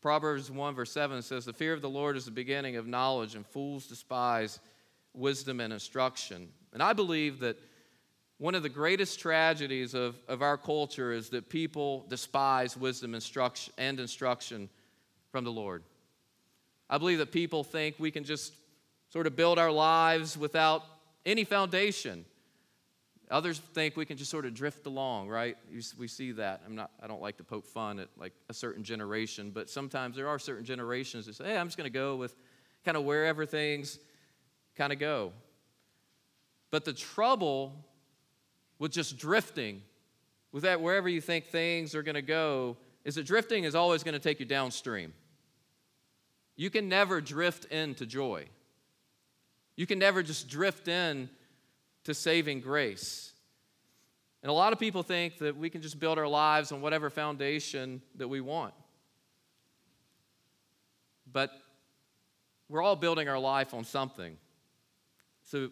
Proverbs 0.00 0.50
1, 0.50 0.74
verse 0.74 0.92
7 0.92 1.20
says, 1.22 1.44
The 1.44 1.52
fear 1.52 1.72
of 1.72 1.82
the 1.82 1.90
Lord 1.90 2.16
is 2.16 2.24
the 2.24 2.30
beginning 2.30 2.76
of 2.76 2.86
knowledge, 2.86 3.34
and 3.34 3.46
fools 3.46 3.86
despise 3.86 4.60
wisdom 5.12 5.60
and 5.60 5.72
instruction. 5.72 6.48
And 6.72 6.82
I 6.82 6.92
believe 6.92 7.40
that 7.40 7.56
one 8.38 8.54
of 8.54 8.62
the 8.62 8.68
greatest 8.68 9.18
tragedies 9.18 9.94
of, 9.94 10.14
of 10.28 10.42
our 10.42 10.58
culture 10.58 11.12
is 11.12 11.30
that 11.30 11.48
people 11.48 12.04
despise 12.08 12.76
wisdom 12.76 13.14
instruction, 13.14 13.72
and 13.78 13.98
instruction 13.98 14.68
from 15.32 15.44
the 15.44 15.52
Lord. 15.52 15.82
I 16.88 16.98
believe 16.98 17.18
that 17.18 17.32
people 17.32 17.64
think 17.64 17.96
we 17.98 18.10
can 18.10 18.24
just 18.24 18.54
sort 19.08 19.26
of 19.26 19.36
build 19.36 19.58
our 19.58 19.72
lives 19.72 20.36
without 20.36 20.84
any 21.24 21.44
foundation. 21.44 22.24
Others 23.30 23.58
think 23.58 23.96
we 23.96 24.06
can 24.06 24.16
just 24.16 24.30
sort 24.30 24.46
of 24.46 24.54
drift 24.54 24.86
along, 24.86 25.28
right? 25.28 25.56
We 25.98 26.06
see 26.06 26.32
that. 26.32 26.62
I'm 26.64 26.76
not, 26.76 26.92
I 27.02 27.08
don't 27.08 27.20
like 27.20 27.38
to 27.38 27.44
poke 27.44 27.66
fun 27.66 27.98
at 27.98 28.08
like 28.16 28.32
a 28.48 28.54
certain 28.54 28.84
generation, 28.84 29.50
but 29.50 29.68
sometimes 29.68 30.14
there 30.14 30.28
are 30.28 30.38
certain 30.38 30.64
generations 30.64 31.26
that 31.26 31.34
say, 31.34 31.44
hey, 31.44 31.56
I'm 31.56 31.66
just 31.66 31.76
going 31.76 31.90
to 31.90 31.98
go 31.98 32.14
with 32.14 32.36
kind 32.84 32.96
of 32.96 33.02
wherever 33.02 33.44
things 33.44 33.98
kind 34.76 34.92
of 34.92 35.00
go. 35.00 35.32
But 36.70 36.84
the 36.84 36.92
trouble 36.92 37.72
with 38.78 38.92
just 38.92 39.18
drifting, 39.18 39.82
with 40.52 40.62
that 40.62 40.80
wherever 40.80 41.08
you 41.08 41.20
think 41.20 41.46
things 41.46 41.96
are 41.96 42.02
going 42.04 42.14
to 42.14 42.22
go, 42.22 42.76
is 43.04 43.16
that 43.16 43.26
drifting 43.26 43.64
is 43.64 43.74
always 43.74 44.04
going 44.04 44.14
to 44.14 44.20
take 44.20 44.38
you 44.38 44.46
downstream. 44.46 45.12
You 46.54 46.70
can 46.70 46.88
never 46.88 47.20
drift 47.20 47.66
into 47.66 48.06
joy. 48.06 48.46
You 49.74 49.86
can 49.86 49.98
never 49.98 50.22
just 50.22 50.48
drift 50.48 50.88
in 50.88 51.28
to 52.06 52.14
saving 52.14 52.60
grace. 52.60 53.32
And 54.42 54.50
a 54.50 54.52
lot 54.52 54.72
of 54.72 54.78
people 54.78 55.02
think 55.02 55.38
that 55.38 55.56
we 55.56 55.68
can 55.68 55.82
just 55.82 55.98
build 55.98 56.18
our 56.18 56.28
lives 56.28 56.70
on 56.70 56.80
whatever 56.80 57.10
foundation 57.10 58.00
that 58.14 58.28
we 58.28 58.40
want. 58.40 58.74
But 61.32 61.50
we're 62.68 62.80
all 62.80 62.94
building 62.94 63.28
our 63.28 63.40
life 63.40 63.74
on 63.74 63.84
something. 63.84 64.36
So 65.50 65.70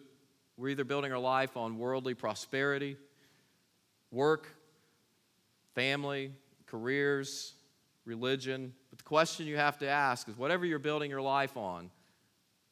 we're 0.57 0.69
either 0.69 0.83
building 0.83 1.13
our 1.13 1.19
life 1.19 1.55
on 1.55 1.77
worldly 1.77 2.15
prosperity, 2.15 2.97
work, 4.11 4.49
family, 5.73 6.33
careers, 6.65 7.53
religion. 8.03 8.73
But 8.89 8.99
the 8.99 9.05
question 9.05 9.47
you 9.47 9.55
have 9.55 9.77
to 9.77 9.87
ask 9.87 10.27
is 10.27 10.37
whatever 10.37 10.65
you're 10.65 10.79
building 10.79 11.09
your 11.09 11.21
life 11.21 11.55
on, 11.55 11.91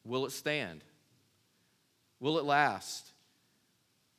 will 0.04 0.26
it 0.26 0.32
stand? 0.32 0.84
Will 2.20 2.38
it 2.38 2.44
last? 2.44 3.13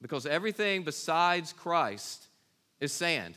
Because 0.02 0.26
everything 0.26 0.84
besides 0.84 1.54
Christ 1.54 2.28
is 2.80 2.92
sand. 2.92 3.36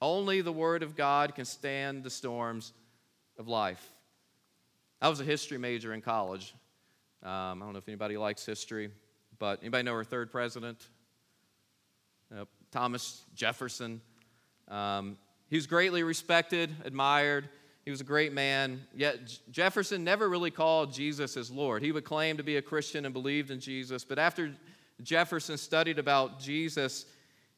Only 0.00 0.40
the 0.40 0.52
Word 0.52 0.82
of 0.82 0.96
God 0.96 1.34
can 1.34 1.44
stand 1.44 2.02
the 2.02 2.10
storms 2.10 2.72
of 3.38 3.48
life. 3.48 3.92
I 5.00 5.08
was 5.08 5.20
a 5.20 5.24
history 5.24 5.58
major 5.58 5.92
in 5.92 6.00
college. 6.00 6.54
Um, 7.22 7.30
I 7.30 7.64
don't 7.64 7.72
know 7.72 7.78
if 7.78 7.88
anybody 7.88 8.16
likes 8.16 8.44
history, 8.44 8.90
but 9.38 9.60
anybody 9.60 9.82
know 9.82 9.92
our 9.92 10.04
third 10.04 10.30
president? 10.30 10.88
Thomas 12.74 13.22
Jefferson. 13.36 14.00
Um, 14.66 15.16
he 15.48 15.54
was 15.54 15.68
greatly 15.68 16.02
respected, 16.02 16.74
admired. 16.84 17.48
He 17.84 17.92
was 17.92 18.00
a 18.00 18.04
great 18.04 18.32
man. 18.32 18.80
Yet 18.96 19.38
Jefferson 19.52 20.02
never 20.02 20.28
really 20.28 20.50
called 20.50 20.92
Jesus 20.92 21.34
his 21.34 21.52
Lord. 21.52 21.84
He 21.84 21.92
would 21.92 22.04
claim 22.04 22.36
to 22.38 22.42
be 22.42 22.56
a 22.56 22.62
Christian 22.62 23.04
and 23.04 23.14
believed 23.14 23.52
in 23.52 23.60
Jesus, 23.60 24.04
but 24.04 24.18
after 24.18 24.52
Jefferson 25.04 25.58
studied 25.58 25.98
about 25.98 26.40
Jesus, 26.40 27.06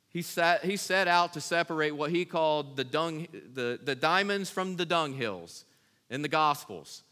he 0.08 0.22
set, 0.22 0.64
he 0.64 0.76
set 0.76 1.08
out 1.08 1.32
to 1.34 1.40
separate 1.40 1.92
what 1.92 2.10
he 2.10 2.24
called 2.24 2.76
the, 2.76 2.84
dung, 2.84 3.28
the, 3.54 3.78
the 3.82 3.94
diamonds 3.94 4.50
from 4.50 4.76
the 4.76 4.86
dung 4.86 5.14
hills 5.14 5.64
in 6.10 6.22
the 6.22 6.28
Gospels. 6.28 7.02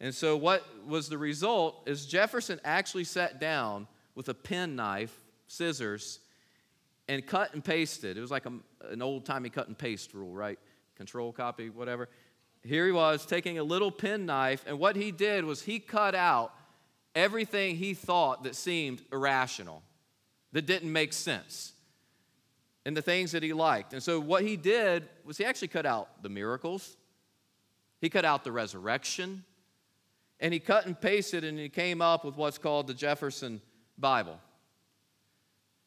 And 0.00 0.14
so, 0.14 0.36
what 0.36 0.64
was 0.86 1.08
the 1.08 1.18
result 1.18 1.82
is 1.86 2.06
Jefferson 2.06 2.60
actually 2.64 3.04
sat 3.04 3.40
down 3.40 3.86
with 4.14 4.28
a 4.28 4.34
penknife, 4.34 5.16
scissors, 5.46 6.20
and 7.08 7.26
cut 7.26 7.54
and 7.54 7.64
pasted. 7.64 8.16
It 8.16 8.20
was 8.20 8.30
like 8.30 8.46
a, 8.46 8.52
an 8.90 9.02
old 9.02 9.24
timey 9.24 9.50
cut 9.50 9.68
and 9.68 9.76
paste 9.76 10.14
rule, 10.14 10.32
right? 10.32 10.58
Control 10.96 11.32
copy, 11.32 11.70
whatever. 11.70 12.08
Here 12.62 12.86
he 12.86 12.92
was 12.92 13.26
taking 13.26 13.58
a 13.58 13.64
little 13.64 13.90
penknife, 13.90 14.64
and 14.66 14.78
what 14.78 14.96
he 14.96 15.12
did 15.12 15.44
was 15.44 15.62
he 15.62 15.78
cut 15.78 16.14
out 16.14 16.52
everything 17.14 17.76
he 17.76 17.94
thought 17.94 18.44
that 18.44 18.56
seemed 18.56 19.02
irrational, 19.12 19.82
that 20.52 20.66
didn't 20.66 20.92
make 20.92 21.12
sense, 21.12 21.72
and 22.84 22.96
the 22.96 23.02
things 23.02 23.32
that 23.32 23.42
he 23.42 23.52
liked. 23.52 23.92
And 23.92 24.02
so, 24.02 24.20
what 24.20 24.42
he 24.42 24.56
did 24.56 25.08
was 25.24 25.38
he 25.38 25.44
actually 25.44 25.68
cut 25.68 25.86
out 25.86 26.22
the 26.22 26.28
miracles, 26.28 26.96
he 28.00 28.08
cut 28.08 28.24
out 28.24 28.44
the 28.44 28.52
resurrection, 28.52 29.44
and 30.40 30.52
he 30.52 30.60
cut 30.60 30.86
and 30.86 31.00
pasted 31.00 31.44
and 31.44 31.58
he 31.58 31.68
came 31.68 32.02
up 32.02 32.24
with 32.24 32.36
what's 32.36 32.58
called 32.58 32.86
the 32.86 32.94
Jefferson 32.94 33.60
Bible. 33.96 34.38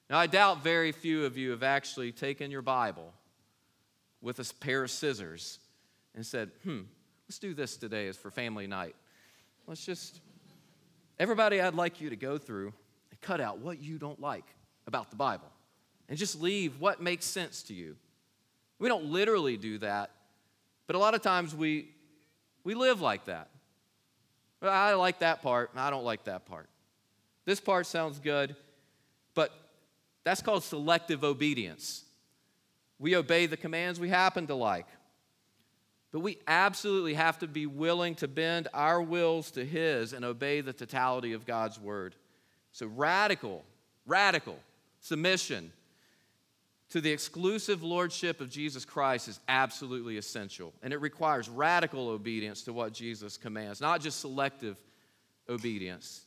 Now, 0.10 0.20
I 0.20 0.28
doubt 0.28 0.64
very 0.64 0.92
few 0.92 1.26
of 1.26 1.38
you 1.38 1.52
have 1.52 1.64
actually 1.64 2.12
taken 2.12 2.50
your 2.50 2.62
Bible 2.62 3.14
with 4.22 4.40
a 4.40 4.54
pair 4.60 4.84
of 4.84 4.92
scissors 4.92 5.60
and 6.16 6.26
said, 6.26 6.50
hmm, 6.64 6.82
let's 7.28 7.40
do 7.40 7.54
this 7.54 7.78
today 7.78 8.08
as 8.08 8.16
for 8.16 8.32
family 8.32 8.68
night. 8.68 8.96
Let's 9.68 9.86
just, 9.86 10.22
everybody 11.20 11.62
I'd 11.62 11.76
like 11.76 12.02
you 12.02 12.10
to 12.10 12.16
go 12.16 12.38
through 12.38 12.74
and 13.12 13.22
cut 13.22 13.42
out 13.42 13.60
what 13.60 13.82
you 13.82 13.98
don't 13.98 14.20
like 14.20 14.46
about 14.86 15.10
the 15.10 15.16
Bible 15.16 15.50
and 16.10 16.18
just 16.18 16.42
leave 16.42 16.80
what 16.80 17.02
makes 17.02 17.26
sense 17.26 17.64
to 17.64 17.74
you. 17.74 17.96
We 18.80 18.88
don't 18.88 19.06
literally 19.06 19.58
do 19.58 19.80
that, 19.80 20.12
but 20.86 20.96
a 20.96 21.00
lot 21.00 21.16
of 21.16 21.22
times 21.22 21.56
we, 21.56 21.90
we 22.64 22.76
live 22.76 23.02
like 23.02 23.26
that. 23.26 23.50
I 24.62 24.94
like 24.94 25.20
that 25.20 25.42
part, 25.42 25.72
and 25.72 25.80
I 25.80 25.90
don't 25.90 26.04
like 26.04 26.24
that 26.24 26.46
part. 26.46 26.68
This 27.46 27.60
part 27.60 27.86
sounds 27.86 28.20
good, 28.20 28.56
but 29.36 29.52
that's 30.24 30.42
called 30.42 30.64
selective 30.64 31.24
obedience. 31.24 32.04
We 33.00 33.16
obey 33.16 33.46
the 33.46 33.58
commands 33.58 34.00
we 34.00 34.10
happen 34.10 34.48
to 34.48 34.56
like. 34.56 34.88
But 36.18 36.24
we 36.24 36.40
absolutely 36.48 37.14
have 37.14 37.38
to 37.38 37.48
be 37.48 37.68
willing 37.68 38.16
to 38.16 38.28
bend 38.28 38.70
our 38.74 39.00
wills 39.00 39.52
to 39.52 39.64
His 39.64 40.14
and 40.14 40.26
obey 40.26 40.62
the 40.62 40.74
totality 40.74 41.34
of 41.34 41.46
God's 41.46 41.80
Word. 41.80 42.16
So, 42.72 42.88
radical, 42.88 43.64
radical 44.08 44.58
submission 45.00 45.72
to 46.90 47.02
the 47.02 47.12
exclusive 47.12 47.84
lordship 47.84 48.42
of 48.42 48.50
Jesus 48.50 48.84
Christ 48.84 49.28
is 49.28 49.40
absolutely 49.48 50.18
essential. 50.18 50.74
And 50.82 50.92
it 50.92 51.02
requires 51.02 51.50
radical 51.50 52.10
obedience 52.10 52.64
to 52.64 52.74
what 52.74 52.94
Jesus 52.94 53.38
commands, 53.38 53.80
not 53.80 54.02
just 54.02 54.20
selective 54.20 54.76
obedience. 55.48 56.26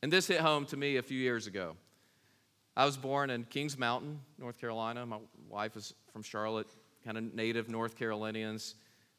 And 0.00 0.10
this 0.10 0.26
hit 0.26 0.40
home 0.40 0.64
to 0.64 0.76
me 0.78 0.96
a 0.96 1.02
few 1.02 1.18
years 1.18 1.46
ago. 1.46 1.76
I 2.74 2.86
was 2.86 2.96
born 2.96 3.28
in 3.28 3.44
Kings 3.44 3.76
Mountain, 3.76 4.20
North 4.38 4.58
Carolina. 4.58 5.04
My 5.04 5.18
wife 5.50 5.76
is 5.76 5.92
from 6.14 6.22
Charlotte, 6.22 6.68
kind 7.04 7.18
of 7.18 7.34
native 7.34 7.68
North 7.68 7.94
Carolinians. 7.94 8.74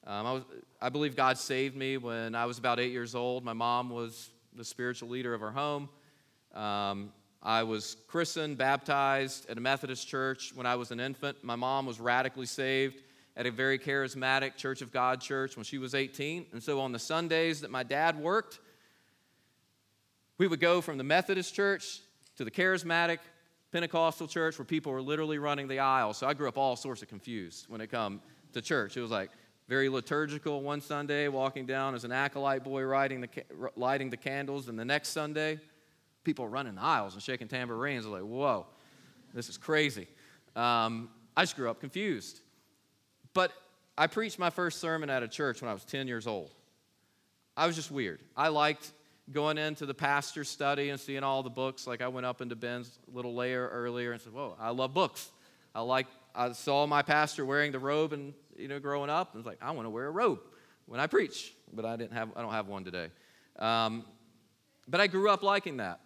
Um, 0.08 0.26
I, 0.26 0.32
was, 0.32 0.44
I 0.82 0.88
believe 0.88 1.18
God 1.18 1.38
saved 1.38 1.76
me 1.76 1.98
when 1.98 2.34
I 2.34 2.46
was 2.46 2.58
about 2.58 2.80
eight 2.80 2.94
years 2.94 3.14
old. 3.14 3.44
My 3.44 3.52
mom 3.52 3.90
was 3.90 4.30
the 4.56 4.64
spiritual 4.64 5.10
leader 5.10 5.34
of 5.34 5.44
our 5.44 5.52
home. 5.52 5.90
Um, 6.56 7.12
I 7.44 7.64
was 7.64 7.98
christened, 8.08 8.58
baptized 8.58 9.50
at 9.50 9.58
a 9.58 9.62
Methodist 9.62 10.08
church 10.08 10.54
when 10.56 10.66
I 10.66 10.76
was 10.76 10.92
an 10.92 11.02
infant. 11.02 11.44
My 11.44 11.58
mom 11.58 11.86
was 11.86 12.00
radically 12.00 12.46
saved 12.46 13.04
at 13.36 13.48
a 13.48 13.52
very 13.52 13.78
charismatic 13.78 14.56
Church 14.56 14.82
of 14.82 14.94
God 14.94 15.20
church 15.20 15.58
when 15.58 15.66
she 15.66 15.78
was 15.78 15.94
18. 15.94 16.46
And 16.54 16.64
so 16.64 16.80
on 16.80 16.94
the 16.94 17.00
Sundays 17.00 17.60
that 17.60 17.70
my 17.70 17.84
dad 17.84 18.18
worked, 18.18 18.60
we 20.38 20.48
would 20.48 20.62
go 20.62 20.80
from 20.80 20.98
the 20.98 21.04
Methodist 21.04 21.54
church 21.54 22.00
to 22.38 22.46
the 22.46 22.52
charismatic 22.52 23.18
Pentecostal 23.74 24.28
church 24.28 24.58
where 24.58 24.66
people 24.66 24.94
were 24.94 25.02
literally 25.02 25.38
running 25.38 25.68
the 25.68 25.80
aisle. 25.80 26.14
So 26.14 26.28
I 26.28 26.34
grew 26.34 26.48
up 26.48 26.58
all 26.58 26.78
sorts 26.78 27.02
of 27.02 27.10
confused 27.10 27.66
when 27.68 27.82
it 27.82 27.92
come 27.92 28.22
to 28.54 28.62
church. 28.62 28.96
It 28.96 29.02
was 29.02 29.12
like 29.12 29.32
very 29.68 29.90
liturgical 29.90 30.62
one 30.62 30.82
Sunday, 30.82 31.28
walking 31.28 31.66
down 31.66 31.94
as 31.94 32.04
an 32.04 32.12
acolyte 32.12 32.64
boy 32.64 32.86
lighting 32.88 33.22
the, 33.22 33.30
lighting 33.76 34.10
the 34.10 34.18
candles, 34.18 34.70
and 34.70 34.80
the 34.80 34.86
next 34.86 35.10
Sunday, 35.10 35.60
people 36.24 36.48
running 36.48 36.78
aisles 36.78 37.14
and 37.14 37.22
shaking 37.22 37.48
tambourines. 37.48 38.06
I 38.06 38.10
was 38.10 38.22
like, 38.22 38.30
whoa, 38.30 38.66
this 39.34 39.50
is 39.50 39.58
crazy. 39.58 40.08
Um, 40.56 41.10
I 41.36 41.44
just 41.44 41.56
grew 41.56 41.70
up 41.70 41.80
confused. 41.80 42.40
But 43.34 43.52
I 43.98 44.08
preached 44.08 44.40
my 44.40 44.50
first 44.50 44.80
sermon 44.80 45.10
at 45.10 45.22
a 45.22 45.28
church 45.28 45.62
when 45.62 45.70
I 45.70 45.74
was 45.74 45.84
10 45.86 46.08
years 46.08 46.28
old. 46.28 46.54
I 47.56 47.68
was 47.68 47.76
just 47.76 47.92
weird. 47.92 48.22
I 48.36 48.48
liked 48.50 48.92
going 49.32 49.58
into 49.58 49.86
the 49.86 49.94
pastor's 49.94 50.50
study 50.50 50.90
and 50.90 51.00
seeing 51.00 51.24
all 51.24 51.44
the 51.44 51.50
books. 51.50 51.88
Like 51.88 52.02
I 52.02 52.08
went 52.08 52.26
up 52.26 52.42
into 52.42 52.56
Ben's 52.56 52.98
little 53.12 53.36
layer 53.36 53.68
earlier 53.68 54.12
and 54.12 54.22
said, 54.22 54.34
Whoa, 54.34 54.56
I 54.60 54.70
love 54.70 54.94
books. 54.94 55.32
I 55.76 55.82
like 55.82 56.08
I 56.34 56.52
saw 56.52 56.86
my 56.86 57.02
pastor 57.02 57.46
wearing 57.46 57.72
the 57.72 57.80
robe 57.80 58.14
and 58.14 58.34
you 58.58 58.68
know 58.68 58.80
growing 58.80 59.10
up 59.10 59.34
and 59.34 59.44
was 59.44 59.46
like, 59.46 59.60
I 59.62 59.72
want 59.72 59.86
to 59.86 59.90
wear 59.90 60.08
a 60.08 60.12
robe 60.12 60.40
when 60.86 61.00
I 61.00 61.08
preach. 61.08 61.54
But 61.72 61.86
I 61.86 61.96
didn't 61.96 62.14
have 62.14 62.30
I 62.36 62.42
don't 62.42 62.54
have 62.54 62.68
one 62.68 62.84
today. 62.84 63.10
Um, 63.58 64.06
but 64.88 65.02
I 65.02 65.08
grew 65.08 65.30
up 65.30 65.44
liking 65.44 65.78
that. 65.78 66.00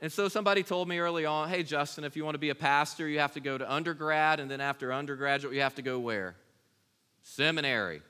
And 0.00 0.12
so 0.12 0.28
somebody 0.28 0.62
told 0.62 0.88
me 0.88 0.98
early 0.98 1.26
on, 1.26 1.48
hey 1.48 1.62
Justin, 1.62 2.04
if 2.04 2.16
you 2.16 2.24
want 2.24 2.34
to 2.34 2.40
be 2.40 2.50
a 2.50 2.54
pastor, 2.54 3.08
you 3.08 3.20
have 3.20 3.34
to 3.34 3.40
go 3.40 3.56
to 3.56 3.72
undergrad, 3.72 4.40
and 4.40 4.50
then 4.50 4.60
after 4.60 4.92
undergraduate, 4.92 5.54
you 5.54 5.60
have 5.60 5.76
to 5.76 5.82
go 5.82 5.98
where? 5.98 6.34
Seminary. 7.22 8.02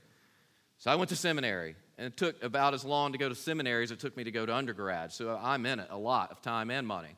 So 0.79 0.91
I 0.91 0.95
went 0.95 1.11
to 1.11 1.17
seminary. 1.17 1.77
And 1.99 2.07
it 2.07 2.17
took 2.17 2.43
about 2.43 2.75
as 2.75 2.85
long 2.85 3.13
to 3.13 3.19
go 3.19 3.29
to 3.29 3.35
seminary 3.35 3.85
as 3.85 3.91
it 3.91 4.01
took 4.01 4.17
me 4.17 4.25
to 4.25 4.31
go 4.31 4.47
to 4.47 4.55
undergrad. 4.55 5.13
So 5.13 5.39
I'm 5.41 5.67
in 5.67 5.79
it 5.79 5.89
a 5.91 5.97
lot 5.97 6.33
of 6.33 6.41
time 6.41 6.71
and 6.71 6.87
money. 6.87 7.15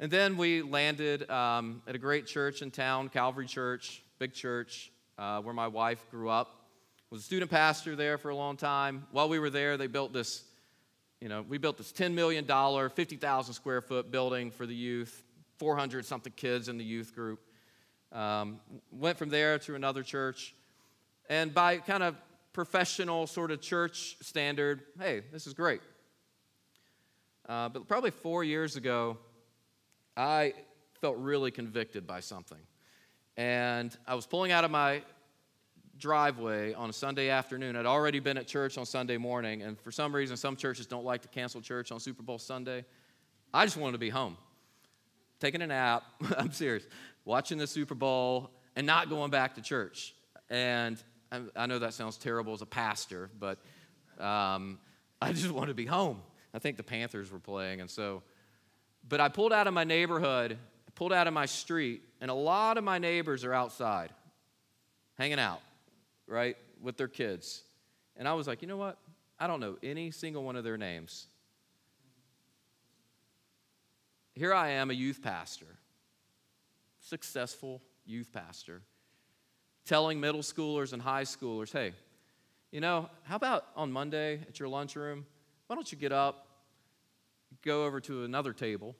And 0.00 0.10
then 0.10 0.36
we 0.36 0.62
landed 0.62 1.30
um, 1.30 1.82
at 1.86 1.94
a 1.94 1.98
great 1.98 2.26
church 2.26 2.60
in 2.60 2.70
town, 2.70 3.08
Calvary 3.08 3.46
Church, 3.46 4.02
big 4.18 4.32
church, 4.32 4.92
uh, 5.18 5.40
where 5.40 5.54
my 5.54 5.66
wife 5.66 6.04
grew 6.10 6.28
up. 6.30 6.54
Was 7.10 7.22
a 7.22 7.24
student 7.24 7.50
pastor 7.50 7.96
there 7.96 8.18
for 8.18 8.28
a 8.28 8.36
long 8.36 8.56
time. 8.56 9.06
While 9.12 9.28
we 9.28 9.38
were 9.38 9.50
there, 9.50 9.76
they 9.76 9.86
built 9.86 10.12
this, 10.12 10.44
you 11.20 11.28
know, 11.28 11.42
we 11.48 11.58
built 11.58 11.78
this 11.78 11.92
$10 11.92 12.12
million, 12.12 12.46
50,000 12.46 13.54
square 13.54 13.80
foot 13.80 14.10
building 14.10 14.50
for 14.50 14.66
the 14.66 14.74
youth, 14.74 15.22
400 15.58 16.04
something 16.04 16.32
kids 16.36 16.68
in 16.68 16.76
the 16.76 16.84
youth 16.84 17.14
group. 17.14 17.40
Um, 18.12 18.60
went 18.90 19.18
from 19.18 19.30
there 19.30 19.58
to 19.60 19.74
another 19.74 20.02
church. 20.02 20.54
And 21.28 21.52
by 21.52 21.78
kind 21.78 22.02
of 22.02 22.16
professional 22.52 23.26
sort 23.26 23.50
of 23.50 23.60
church 23.60 24.16
standard, 24.20 24.82
hey, 24.98 25.22
this 25.32 25.46
is 25.46 25.54
great. 25.54 25.80
Uh, 27.48 27.68
but 27.70 27.88
probably 27.88 28.10
four 28.10 28.44
years 28.44 28.76
ago, 28.76 29.16
I 30.16 30.52
felt 31.00 31.16
really 31.16 31.50
convicted 31.50 32.06
by 32.06 32.20
something. 32.20 32.58
And 33.38 33.96
I 34.04 34.16
was 34.16 34.26
pulling 34.26 34.50
out 34.50 34.64
of 34.64 34.72
my 34.72 35.00
driveway 35.96 36.74
on 36.74 36.90
a 36.90 36.92
Sunday 36.92 37.30
afternoon. 37.30 37.76
I'd 37.76 37.86
already 37.86 38.18
been 38.18 38.36
at 38.36 38.48
church 38.48 38.76
on 38.76 38.84
Sunday 38.84 39.16
morning, 39.16 39.62
and 39.62 39.80
for 39.80 39.92
some 39.92 40.12
reason, 40.12 40.36
some 40.36 40.56
churches 40.56 40.86
don't 40.86 41.04
like 41.04 41.22
to 41.22 41.28
cancel 41.28 41.60
church 41.60 41.92
on 41.92 42.00
Super 42.00 42.24
Bowl 42.24 42.38
Sunday. 42.38 42.84
I 43.54 43.64
just 43.64 43.76
wanted 43.76 43.92
to 43.92 43.98
be 43.98 44.10
home, 44.10 44.36
taking 45.38 45.62
a 45.62 45.68
nap. 45.68 46.02
I'm 46.36 46.50
serious, 46.50 46.84
watching 47.24 47.58
the 47.58 47.68
Super 47.68 47.94
Bowl 47.94 48.50
and 48.74 48.84
not 48.88 49.08
going 49.08 49.30
back 49.30 49.54
to 49.54 49.62
church. 49.62 50.16
And 50.50 51.00
I 51.54 51.66
know 51.66 51.78
that 51.78 51.94
sounds 51.94 52.16
terrible 52.16 52.54
as 52.54 52.62
a 52.62 52.66
pastor, 52.66 53.30
but 53.38 53.58
um, 54.18 54.80
I 55.22 55.32
just 55.32 55.52
wanted 55.52 55.68
to 55.68 55.74
be 55.74 55.86
home. 55.86 56.22
I 56.52 56.58
think 56.58 56.76
the 56.76 56.82
Panthers 56.82 57.30
were 57.30 57.38
playing, 57.38 57.80
and 57.82 57.88
so, 57.88 58.24
but 59.08 59.20
I 59.20 59.28
pulled 59.28 59.52
out 59.52 59.68
of 59.68 59.74
my 59.74 59.84
neighborhood, 59.84 60.58
pulled 60.96 61.12
out 61.12 61.28
of 61.28 61.32
my 61.32 61.46
street, 61.46 62.02
and 62.20 62.30
a 62.30 62.34
lot 62.34 62.78
of 62.78 62.84
my 62.84 62.98
neighbors 62.98 63.44
are 63.44 63.54
outside, 63.54 64.10
hanging 65.16 65.38
out, 65.38 65.60
right, 66.26 66.56
with 66.82 66.96
their 66.96 67.08
kids. 67.08 67.62
And 68.16 68.26
I 68.26 68.34
was 68.34 68.46
like, 68.46 68.62
you 68.62 68.68
know 68.68 68.76
what? 68.76 68.98
I 69.38 69.46
don't 69.46 69.60
know 69.60 69.76
any 69.82 70.10
single 70.10 70.42
one 70.42 70.56
of 70.56 70.64
their 70.64 70.76
names. 70.76 71.26
Here 74.34 74.54
I 74.54 74.70
am, 74.70 74.90
a 74.90 74.94
youth 74.94 75.22
pastor, 75.22 75.66
successful 77.00 77.82
youth 78.04 78.32
pastor 78.32 78.82
telling 79.88 80.20
middle 80.20 80.42
schoolers 80.42 80.92
and 80.92 81.00
high 81.00 81.24
schoolers, 81.24 81.72
hey, 81.72 81.92
you 82.70 82.80
know, 82.80 83.08
how 83.22 83.36
about 83.36 83.64
on 83.74 83.90
Monday 83.90 84.38
at 84.46 84.60
your 84.60 84.68
lunchroom? 84.68 85.24
Why 85.66 85.76
don't 85.76 85.90
you 85.90 85.96
get 85.96 86.12
up, 86.12 86.46
go 87.64 87.86
over 87.86 87.98
to 88.02 88.24
another 88.24 88.52
table, 88.52 88.94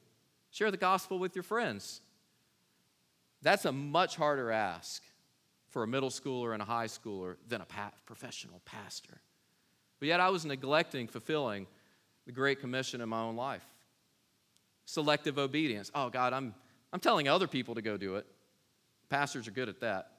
share 0.50 0.70
the 0.70 0.78
gospel 0.78 1.18
with 1.18 1.36
your 1.36 1.42
friends? 1.42 2.00
That's 3.42 3.64
a 3.64 3.72
much 3.72 4.16
harder 4.16 4.50
ask 4.50 5.02
for 5.68 5.82
a 5.82 5.86
middle 5.86 6.10
schooler 6.10 6.52
and 6.52 6.62
a 6.62 6.64
high 6.64 6.86
schooler 6.86 7.36
than 7.48 7.60
a 7.60 7.66
professional 8.06 8.60
pastor. 8.64 9.20
But 10.00 10.08
yet 10.08 10.20
I 10.20 10.30
was 10.30 10.44
neglecting 10.44 11.08
fulfilling 11.08 11.66
the 12.26 12.32
Great 12.32 12.60
Commission 12.60 13.00
in 13.00 13.08
my 13.08 13.20
own 13.20 13.36
life. 13.36 13.64
Selective 14.84 15.38
obedience. 15.38 15.90
Oh, 15.94 16.08
God, 16.08 16.32
I'm, 16.32 16.54
I'm 16.92 17.00
telling 17.00 17.28
other 17.28 17.46
people 17.46 17.74
to 17.74 17.82
go 17.82 17.96
do 17.96 18.16
it. 18.16 18.26
Pastors 19.10 19.46
are 19.48 19.52
good 19.52 19.68
at 19.68 19.80
that 19.80 20.10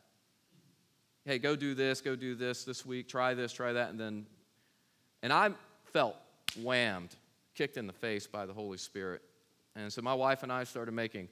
hey, 1.30 1.38
go 1.38 1.56
do 1.56 1.76
this, 1.76 2.02
go 2.02 2.16
do 2.16 2.34
this 2.34 2.64
this 2.64 2.84
week, 2.84 3.08
try 3.08 3.36
this, 3.36 3.54
try 3.54 3.74
that, 3.74 3.92
and 3.92 4.00
then, 4.00 4.26
and 5.22 5.32
I 5.32 5.52
felt 5.86 6.16
whammed, 6.60 7.16
kicked 7.54 7.78
in 7.78 7.86
the 7.86 7.94
face 7.94 8.26
by 8.26 8.48
the 8.48 8.54
Holy 8.54 8.80
Spirit. 8.80 9.22
And 9.76 9.94
so 9.94 10.02
my 10.02 10.16
wife 10.16 10.42
and 10.42 10.52
I 10.52 10.64
started 10.64 10.92
making 10.92 11.30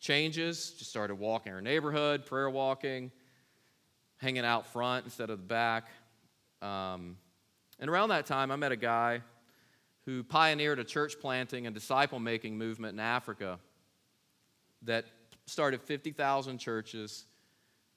changes, 0.00 0.72
just 0.72 0.90
started 0.90 1.14
walking 1.16 1.52
our 1.52 1.60
neighborhood, 1.60 2.26
prayer 2.26 2.50
walking, 2.50 3.12
hanging 4.16 4.44
out 4.44 4.66
front 4.66 5.04
instead 5.04 5.30
of 5.30 5.38
the 5.38 5.44
back. 5.44 5.88
Um, 6.62 7.16
and 7.78 7.88
around 7.88 8.08
that 8.10 8.26
time, 8.26 8.50
I 8.50 8.56
met 8.56 8.72
a 8.72 8.76
guy 8.76 9.22
who 10.06 10.22
pioneered 10.24 10.78
a 10.78 10.84
church 10.84 11.20
planting 11.20 11.66
and 11.66 11.74
disciple 11.74 12.18
making 12.18 12.58
movement 12.58 12.94
in 12.94 13.00
Africa 13.00 13.58
that 14.82 15.04
started 15.46 15.82
50,000 15.82 16.58
churches 16.58 17.24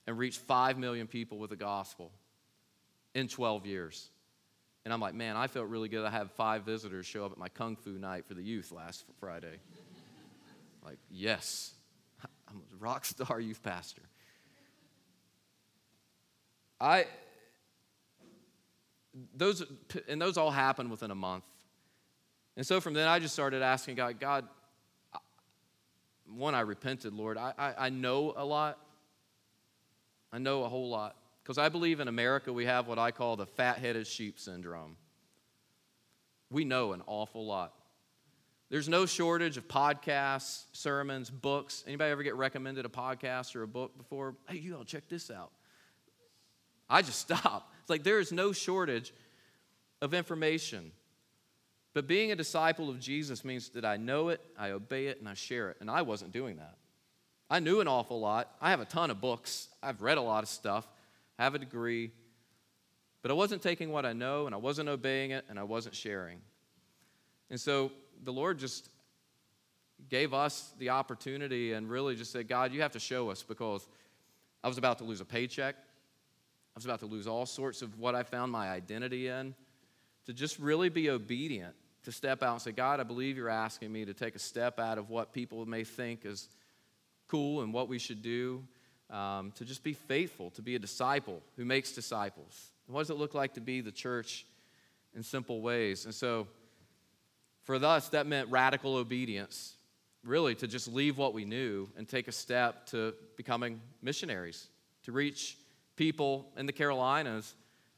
and 0.06 0.18
reached 0.18 0.40
5 0.40 0.78
million 0.78 1.08
people 1.08 1.38
with 1.38 1.50
the 1.50 1.56
gospel 1.56 2.12
in 3.16 3.28
12 3.28 3.66
years. 3.66 4.10
And 4.86 4.94
I'm 4.94 5.00
like, 5.00 5.14
man, 5.14 5.38
I 5.38 5.48
felt 5.48 5.68
really 5.68 5.88
good. 5.88 6.06
I 6.06 6.10
had 6.10 6.30
five 6.32 6.64
visitors 6.64 7.06
show 7.06 7.26
up 7.26 7.32
at 7.32 7.38
my 7.38 7.48
kung 7.48 7.78
fu 7.78 7.92
night 7.92 8.26
for 8.26 8.34
the 8.34 8.44
youth 8.44 8.72
last 8.72 9.06
Friday. 9.20 9.60
like, 10.86 10.98
yes, 11.10 11.73
rock 12.84 13.06
star 13.06 13.40
youth 13.40 13.64
pastor. 13.64 14.02
I, 16.80 17.06
those, 19.36 19.64
and 20.08 20.22
those 20.22 20.38
all 20.38 20.52
happened 20.52 20.92
within 20.92 21.12
a 21.12 21.16
month. 21.16 21.46
And 22.58 22.68
so 22.68 22.82
from 22.82 22.94
then, 22.94 23.08
I 23.08 23.20
just 23.20 23.34
started 23.34 23.62
asking 23.62 23.96
God, 23.96 24.20
God, 24.20 24.48
one, 26.26 26.56
I 26.56 26.62
repented, 26.62 27.14
Lord. 27.14 27.38
I, 27.38 27.54
I, 27.58 27.74
I 27.86 27.90
know 27.90 28.34
a 28.36 28.46
lot, 28.46 28.78
I 30.32 30.38
know 30.40 30.64
a 30.64 30.70
whole 30.70 30.90
lot. 30.90 31.16
Because 31.44 31.58
I 31.58 31.70
believe 31.70 32.00
in 32.00 32.08
America 32.08 32.54
we 32.54 32.66
have 32.66 32.88
what 32.88 33.00
I 33.00 33.12
call 33.12 33.36
the 33.36 33.46
fat 33.46 33.78
headed 33.78 34.08
sheep 34.08 34.40
syndrome. 34.40 34.96
We 36.50 36.64
know 36.64 36.94
an 36.94 37.02
awful 37.06 37.46
lot. 37.46 37.74
There's 38.74 38.90
no 38.90 39.06
shortage 39.06 39.58
of 39.58 39.68
podcasts, 39.68 40.64
sermons, 40.72 41.30
books. 41.30 41.84
Anybody 41.86 42.10
ever 42.10 42.24
get 42.24 42.34
recommended 42.34 42.88
a 42.88 42.90
podcast 42.90 43.56
or 43.56 43.62
a 43.62 43.68
book 43.68 43.96
before? 43.96 44.34
Hey, 44.50 44.58
you 44.58 44.76
all 44.76 44.84
check 44.84 45.08
this 45.08 45.30
out. 45.30 45.52
I 46.90 47.04
just 47.04 47.20
stop. 47.30 47.72
It's 47.82 47.90
like 47.92 48.02
there 48.02 48.18
is 48.18 48.32
no 48.32 48.52
shortage 48.52 49.14
of 50.02 50.16
information. 50.16 50.92
But 51.94 52.08
being 52.08 52.32
a 52.32 52.36
disciple 52.36 52.90
of 52.90 53.00
Jesus 53.00 53.46
means 53.46 53.70
that 53.76 53.86
I 53.86 53.98
know 53.98 54.30
it, 54.30 54.42
I 54.58 54.72
obey 54.72 55.06
it, 55.06 55.20
and 55.20 55.30
I 55.30 55.36
share 55.36 55.70
it. 55.70 55.78
And 55.80 55.88
I 55.88 56.02
wasn't 56.02 56.32
doing 56.32 56.56
that. 56.56 56.76
I 57.52 57.60
knew 57.60 57.80
an 57.80 57.88
awful 57.88 58.20
lot. 58.20 58.56
I 58.60 58.72
have 58.72 58.80
a 58.80 58.86
ton 58.86 59.12
of 59.12 59.22
books. 59.22 59.68
I've 59.84 60.02
read 60.02 60.18
a 60.18 60.22
lot 60.24 60.42
of 60.42 60.50
stuff, 60.50 60.88
I 61.38 61.44
have 61.44 61.54
a 61.54 61.60
degree. 61.60 62.10
But 63.22 63.30
I 63.30 63.36
wasn't 63.36 63.62
taking 63.62 63.92
what 63.92 64.04
I 64.04 64.14
know 64.14 64.48
and 64.48 64.56
I 64.56 64.58
wasn't 64.58 64.90
obeying 64.90 65.30
it 65.30 65.46
and 65.48 65.60
I 65.60 65.64
wasn't 65.64 65.94
sharing. 65.94 66.40
And 67.52 67.62
so 67.62 67.92
the 68.24 68.34
Lord 68.34 68.60
just 68.60 68.90
gave 70.10 70.34
us 70.34 70.74
the 70.80 70.90
opportunity 70.90 71.74
and 71.74 71.90
really 71.90 72.16
just 72.16 72.32
said, 72.32 72.48
God, 72.48 72.74
you 72.74 72.82
have 72.82 72.92
to 72.94 73.00
show 73.00 73.30
us 73.30 73.44
because 73.44 73.88
I 74.64 74.68
was 74.68 74.78
about 74.78 74.98
to 75.00 75.04
lose 75.04 75.22
a 75.22 75.26
paycheck. 75.26 75.76
I 75.76 76.76
was 76.76 76.86
about 76.86 77.00
to 77.02 77.06
lose 77.06 77.28
all 77.28 77.46
sorts 77.46 77.82
of 77.82 78.00
what 78.00 78.16
I 78.16 78.24
found 78.24 78.52
my 78.52 78.70
identity 78.70 79.28
in. 79.28 79.56
To 80.26 80.34
just 80.34 80.58
really 80.58 80.90
be 80.90 81.10
obedient 81.10 81.76
to 82.04 82.12
step 82.12 82.44
out 82.44 82.54
and 82.54 82.62
say, 82.62 82.72
God, 82.72 83.00
I 83.00 83.04
believe 83.04 83.38
you're 83.38 83.50
asking 83.50 83.92
me 83.92 84.06
to 84.06 84.14
take 84.14 84.36
a 84.36 84.40
step 84.40 84.80
out 84.80 84.98
of 84.98 85.10
what 85.10 85.34
people 85.34 85.66
may 85.66 85.84
think 85.84 86.26
is 86.26 86.48
cool 87.28 87.62
and 87.62 87.74
what 87.74 87.88
we 87.88 87.98
should 87.98 88.22
do, 88.22 88.64
um, 89.10 89.52
to 89.56 89.66
just 89.66 89.84
be 89.84 89.94
faithful, 89.94 90.50
to 90.52 90.62
be 90.62 90.76
a 90.76 90.80
disciple 90.80 91.42
who 91.56 91.66
makes 91.66 91.92
disciples. 91.92 92.72
What 92.88 93.02
does 93.02 93.10
it 93.10 93.18
look 93.18 93.34
like 93.34 93.54
to 93.54 93.62
be 93.62 93.82
the 93.82 93.92
church 93.92 94.46
in 95.16 95.24
simple 95.24 95.62
ways? 95.62 96.06
And 96.06 96.14
so, 96.14 96.48
for 97.64 97.76
us, 97.76 98.10
that 98.10 98.28
meant 98.28 98.50
radical 98.50 98.96
obedience, 98.96 99.76
really, 100.24 100.56
to 100.56 100.68
just 100.68 100.88
leave 100.88 101.18
what 101.18 101.34
we 101.34 101.46
knew 101.46 101.90
and 101.98 102.08
take 102.08 102.28
a 102.28 102.32
step 102.32 102.86
to 102.88 103.14
becoming 103.38 103.80
missionaries, 104.02 104.68
to 105.04 105.12
reach 105.12 105.58
people 105.96 106.52
in 106.58 106.66
the 106.66 106.74
Carolinas 106.74 107.56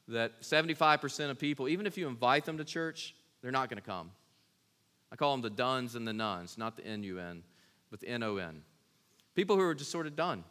that 0.08 0.42
75% 0.42 1.30
of 1.30 1.40
people, 1.40 1.68
even 1.68 1.88
if 1.88 1.98
you 1.98 2.08
invite 2.08 2.46
them 2.46 2.58
to 2.58 2.64
church, 2.64 3.16
they're 3.42 3.52
not 3.52 3.70
going 3.70 3.82
to 3.82 3.88
come. 3.88 4.12
I 5.12 5.16
call 5.16 5.32
them 5.32 5.42
the 5.42 5.50
dones 5.50 5.96
and 5.96 6.08
the 6.08 6.14
nones, 6.14 6.58
not 6.58 6.78
the 6.78 6.86
N 6.86 7.04
U 7.04 7.20
N, 7.20 7.44
but 7.90 8.00
the 8.00 8.08
N 8.08 8.24
O 8.24 8.38
N. 8.38 8.62
People 9.34 9.56
who 9.56 9.62
are 9.64 9.76
just 9.76 9.92
sort 9.92 10.08
of 10.08 10.16
done 10.16 10.44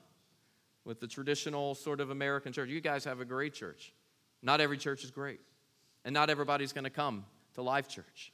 with 0.85 1.01
the 1.01 1.07
traditional 1.07 1.75
sort 1.75 2.01
of 2.01 2.11
American 2.11 2.53
church. 2.53 2.69
You 2.69 2.81
guys 2.81 3.05
have 3.05 3.21
a 3.21 3.25
great 3.25 3.55
church. 3.55 3.93
Not 4.43 4.61
every 4.61 4.77
church 4.77 5.05
is 5.05 5.11
great, 5.11 5.41
and 6.05 6.13
not 6.13 6.31
everybody's 6.31 6.73
going 6.73 6.85
to 6.85 6.91
come 6.91 7.25
to 7.55 7.63
Life 7.63 7.89
Church. 7.89 8.33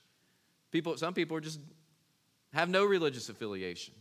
People, 0.70 0.96
some 0.96 1.14
people 1.14 1.36
are 1.36 1.40
just 1.40 1.60
have 2.52 2.68
no 2.68 2.84
religious 2.84 3.28
affiliation. 3.28 3.94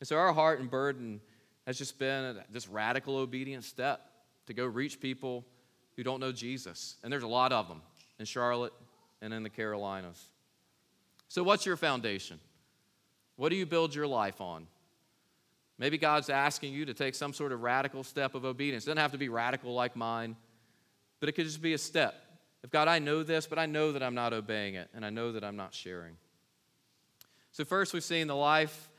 And 0.00 0.08
so 0.08 0.16
our 0.16 0.32
heart 0.32 0.60
and 0.60 0.70
burden 0.70 1.20
has 1.66 1.78
just 1.78 1.98
been 1.98 2.38
this 2.50 2.68
radical 2.68 3.16
obedience 3.16 3.66
step 3.66 4.00
to 4.46 4.54
go 4.54 4.64
reach 4.64 5.00
people 5.00 5.44
who 5.96 6.02
don't 6.02 6.20
know 6.20 6.32
Jesus. 6.32 6.96
And 7.02 7.12
there's 7.12 7.22
a 7.22 7.28
lot 7.28 7.52
of 7.52 7.68
them 7.68 7.82
in 8.18 8.24
Charlotte 8.24 8.72
and 9.20 9.34
in 9.34 9.42
the 9.42 9.50
Carolinas. 9.50 10.22
So, 11.28 11.42
what's 11.42 11.66
your 11.66 11.76
foundation? 11.76 12.38
What 13.36 13.50
do 13.50 13.56
you 13.56 13.66
build 13.66 13.94
your 13.94 14.06
life 14.06 14.40
on? 14.40 14.66
Maybe 15.78 15.98
God's 15.98 16.28
asking 16.28 16.72
you 16.72 16.86
to 16.86 16.94
take 16.94 17.14
some 17.14 17.32
sort 17.32 17.52
of 17.52 17.62
radical 17.62 18.02
step 18.02 18.34
of 18.34 18.44
obedience. 18.44 18.84
It 18.84 18.86
doesn't 18.88 18.98
have 19.02 19.12
to 19.12 19.18
be 19.18 19.28
radical 19.28 19.74
like 19.74 19.94
mine, 19.94 20.36
but 21.20 21.28
it 21.28 21.32
could 21.32 21.44
just 21.44 21.62
be 21.62 21.72
a 21.72 21.78
step. 21.78 22.14
If 22.68 22.72
God, 22.72 22.86
I 22.86 22.98
know 22.98 23.22
this, 23.22 23.46
but 23.46 23.58
I 23.58 23.64
know 23.64 23.92
that 23.92 24.02
I'm 24.02 24.14
not 24.14 24.34
obeying 24.34 24.74
it, 24.74 24.90
and 24.92 25.02
I 25.02 25.08
know 25.08 25.32
that 25.32 25.42
I'm 25.42 25.56
not 25.56 25.72
sharing. 25.72 26.18
So, 27.50 27.64
first, 27.64 27.94
we've 27.94 28.04
seen 28.04 28.26
the 28.26 28.36
life 28.36 28.90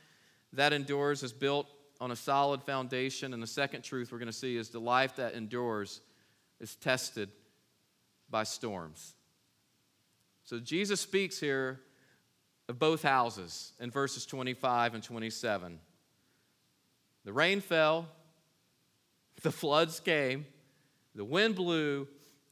that 0.54 0.74
endures 0.74 1.22
is 1.22 1.32
built 1.32 1.68
on 2.02 2.10
a 2.10 2.16
solid 2.16 2.64
foundation. 2.64 3.32
And 3.32 3.44
the 3.44 3.48
second 3.48 3.84
truth 3.84 4.12
we're 4.12 4.18
going 4.18 4.26
to 4.26 4.34
see 4.34 4.58
is 4.58 4.70
the 4.70 4.80
life 4.80 5.18
that 5.18 5.36
endures 5.36 6.02
is 6.60 6.76
tested 6.78 7.30
by 8.28 8.42
storms. 8.42 9.14
So 10.46 10.58
Jesus 10.58 11.00
speaks 11.00 11.40
here 11.40 11.80
of 12.68 12.80
both 12.80 13.04
houses 13.04 13.74
in 13.80 13.92
verses 13.92 14.26
25 14.26 14.96
and 14.96 15.04
27. 15.04 15.80
The 17.24 17.34
rain 17.34 17.62
fell, 17.62 18.08
the 19.44 19.52
floods 19.52 20.00
came, 20.00 20.48
the 21.14 21.24
wind 21.24 21.54
blew 21.54 22.08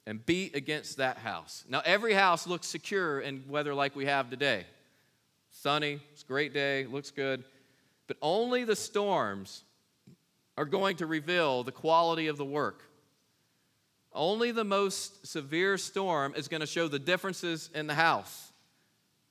and 0.07 0.25
beat 0.25 0.55
against 0.55 0.97
that 0.97 1.17
house. 1.17 1.65
Now, 1.67 1.81
every 1.83 2.13
house 2.13 2.47
looks 2.47 2.65
secure 2.65 3.19
in 3.19 3.43
weather 3.49 3.73
like 3.73 3.93
we 3.93 4.05
have 4.05 4.29
today. 4.29 4.65
Sunny, 5.51 5.99
it's 6.13 6.23
a 6.23 6.25
great 6.25 6.53
day, 6.53 6.85
looks 6.85 7.11
good. 7.11 7.43
But 8.07 8.15
only 8.21 8.63
the 8.63 8.75
storms 8.75 9.65
are 10.57 10.63
going 10.63 10.95
to 10.97 11.05
reveal 11.05 11.63
the 11.63 11.73
quality 11.73 12.27
of 12.27 12.37
the 12.37 12.45
work. 12.45 12.83
Only 14.13 14.51
the 14.51 14.63
most 14.63 15.27
severe 15.27 15.77
storm 15.77 16.35
is 16.37 16.47
going 16.47 16.61
to 16.61 16.67
show 16.67 16.87
the 16.87 16.99
differences 16.99 17.69
in 17.75 17.85
the 17.85 17.93
house. 17.93 18.53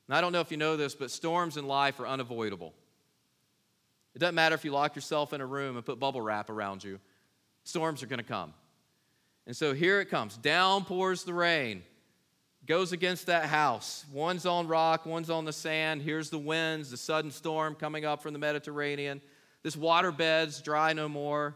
And 0.08 0.14
I 0.14 0.20
don't 0.20 0.30
know 0.30 0.40
if 0.40 0.50
you 0.50 0.58
know 0.58 0.76
this, 0.76 0.94
but 0.94 1.10
storms 1.10 1.56
in 1.56 1.66
life 1.66 1.98
are 2.00 2.06
unavoidable. 2.06 2.74
It 4.14 4.18
doesn't 4.18 4.34
matter 4.34 4.54
if 4.54 4.64
you 4.64 4.72
lock 4.72 4.94
yourself 4.94 5.32
in 5.32 5.40
a 5.40 5.46
room 5.46 5.76
and 5.76 5.86
put 5.86 5.98
bubble 5.98 6.20
wrap 6.20 6.50
around 6.50 6.84
you, 6.84 7.00
storms 7.64 8.02
are 8.02 8.06
going 8.06 8.18
to 8.18 8.24
come. 8.24 8.52
And 9.46 9.56
so 9.56 9.74
here 9.74 10.00
it 10.00 10.10
comes. 10.10 10.36
Down 10.36 10.84
pours 10.84 11.24
the 11.24 11.34
rain 11.34 11.82
goes 12.66 12.92
against 12.92 13.26
that 13.26 13.44
house. 13.44 14.04
One's 14.12 14.44
on 14.44 14.66
rock, 14.66 15.06
one's 15.06 15.30
on 15.30 15.44
the 15.44 15.52
sand. 15.52 16.02
Here's 16.02 16.30
the 16.30 16.38
winds, 16.38 16.90
the 16.90 16.96
sudden 16.96 17.30
storm 17.30 17.74
coming 17.76 18.04
up 18.04 18.22
from 18.22 18.32
the 18.32 18.38
Mediterranean. 18.38 19.22
This 19.62 19.76
waterbed's 19.76 20.60
dry 20.60 20.92
no 20.92 21.08
more. 21.08 21.54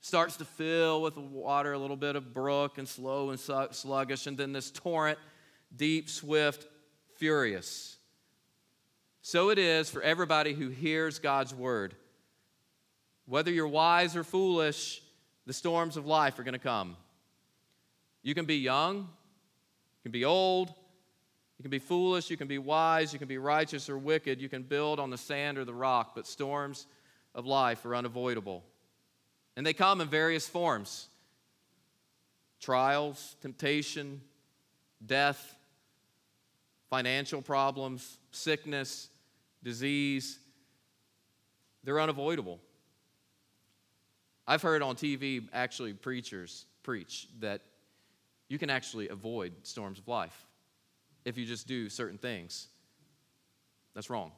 Starts 0.00 0.36
to 0.38 0.44
fill 0.44 1.02
with 1.02 1.16
water, 1.16 1.72
a 1.72 1.78
little 1.78 1.96
bit 1.96 2.16
of 2.16 2.32
brook 2.32 2.78
and 2.78 2.88
slow 2.88 3.30
and 3.30 3.40
sluggish, 3.40 4.26
and 4.26 4.38
then 4.38 4.52
this 4.52 4.70
torrent, 4.70 5.18
deep, 5.74 6.08
swift, 6.08 6.66
furious. 7.16 7.96
So 9.22 9.50
it 9.50 9.58
is 9.58 9.90
for 9.90 10.02
everybody 10.02 10.52
who 10.52 10.68
hears 10.68 11.18
God's 11.18 11.54
word. 11.54 11.94
Whether 13.26 13.50
you're 13.50 13.66
wise 13.66 14.14
or 14.14 14.22
foolish, 14.22 15.02
the 15.46 15.52
storms 15.52 15.96
of 15.96 16.06
life 16.06 16.38
are 16.38 16.44
going 16.44 16.52
to 16.52 16.58
come. 16.60 16.96
You 18.26 18.34
can 18.34 18.44
be 18.44 18.56
young, 18.56 18.96
you 18.96 20.02
can 20.02 20.10
be 20.10 20.24
old, 20.24 20.70
you 21.58 21.62
can 21.62 21.70
be 21.70 21.78
foolish, 21.78 22.28
you 22.28 22.36
can 22.36 22.48
be 22.48 22.58
wise, 22.58 23.12
you 23.12 23.20
can 23.20 23.28
be 23.28 23.38
righteous 23.38 23.88
or 23.88 23.96
wicked, 23.96 24.40
you 24.40 24.48
can 24.48 24.64
build 24.64 24.98
on 24.98 25.10
the 25.10 25.16
sand 25.16 25.58
or 25.58 25.64
the 25.64 25.72
rock, 25.72 26.16
but 26.16 26.26
storms 26.26 26.88
of 27.36 27.46
life 27.46 27.86
are 27.86 27.94
unavoidable. 27.94 28.64
And 29.56 29.64
they 29.64 29.72
come 29.72 30.00
in 30.00 30.08
various 30.08 30.48
forms 30.48 31.06
trials, 32.58 33.36
temptation, 33.42 34.20
death, 35.06 35.54
financial 36.90 37.40
problems, 37.40 38.18
sickness, 38.32 39.08
disease. 39.62 40.40
They're 41.84 42.00
unavoidable. 42.00 42.58
I've 44.48 44.62
heard 44.62 44.82
on 44.82 44.96
TV 44.96 45.48
actually 45.52 45.92
preachers 45.92 46.66
preach 46.82 47.28
that 47.38 47.60
you 48.48 48.58
can 48.58 48.70
actually 48.70 49.08
avoid 49.08 49.52
storms 49.62 49.98
of 49.98 50.08
life 50.08 50.46
if 51.24 51.36
you 51.36 51.44
just 51.44 51.66
do 51.66 51.88
certain 51.88 52.18
things. 52.18 52.68
That's 53.94 54.10
wrong, 54.10 54.32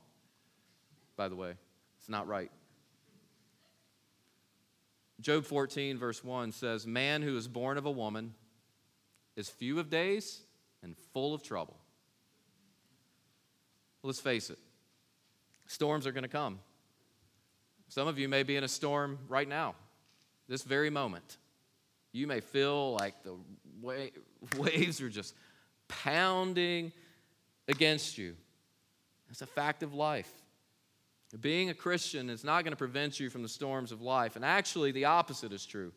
by 1.16 1.28
the 1.28 1.36
way. 1.36 1.54
It's 1.98 2.08
not 2.08 2.26
right. 2.26 2.50
Job 5.20 5.44
14, 5.44 5.98
verse 5.98 6.22
1 6.22 6.52
says, 6.52 6.86
Man 6.86 7.22
who 7.22 7.36
is 7.36 7.48
born 7.48 7.76
of 7.76 7.86
a 7.86 7.90
woman 7.90 8.34
is 9.36 9.48
few 9.48 9.80
of 9.80 9.90
days 9.90 10.40
and 10.82 10.96
full 11.12 11.34
of 11.34 11.42
trouble. 11.42 11.76
Let's 14.02 14.20
face 14.20 14.48
it, 14.48 14.58
storms 15.66 16.06
are 16.06 16.12
going 16.12 16.22
to 16.22 16.28
come. 16.28 16.60
Some 17.88 18.06
of 18.06 18.18
you 18.18 18.28
may 18.28 18.42
be 18.42 18.56
in 18.56 18.64
a 18.64 18.68
storm 18.68 19.18
right 19.28 19.48
now, 19.48 19.74
this 20.46 20.62
very 20.62 20.90
moment. 20.90 21.36
You 22.12 22.26
may 22.26 22.40
feel 22.40 22.92
like 22.94 23.22
the 23.22 23.34
waves 24.56 25.00
are 25.00 25.08
just 25.08 25.34
pounding 25.88 26.92
against 27.66 28.18
you. 28.18 28.34
It's 29.30 29.42
a 29.42 29.46
fact 29.46 29.82
of 29.82 29.94
life. 29.94 30.30
Being 31.40 31.68
a 31.68 31.74
Christian 31.74 32.30
is 32.30 32.42
not 32.42 32.64
going 32.64 32.72
to 32.72 32.76
prevent 32.76 33.20
you 33.20 33.28
from 33.28 33.42
the 33.42 33.48
storms 33.48 33.92
of 33.92 34.00
life. 34.00 34.36
And 34.36 34.44
actually, 34.44 34.92
the 34.92 35.04
opposite 35.04 35.52
is 35.52 35.66
true. 35.66 35.92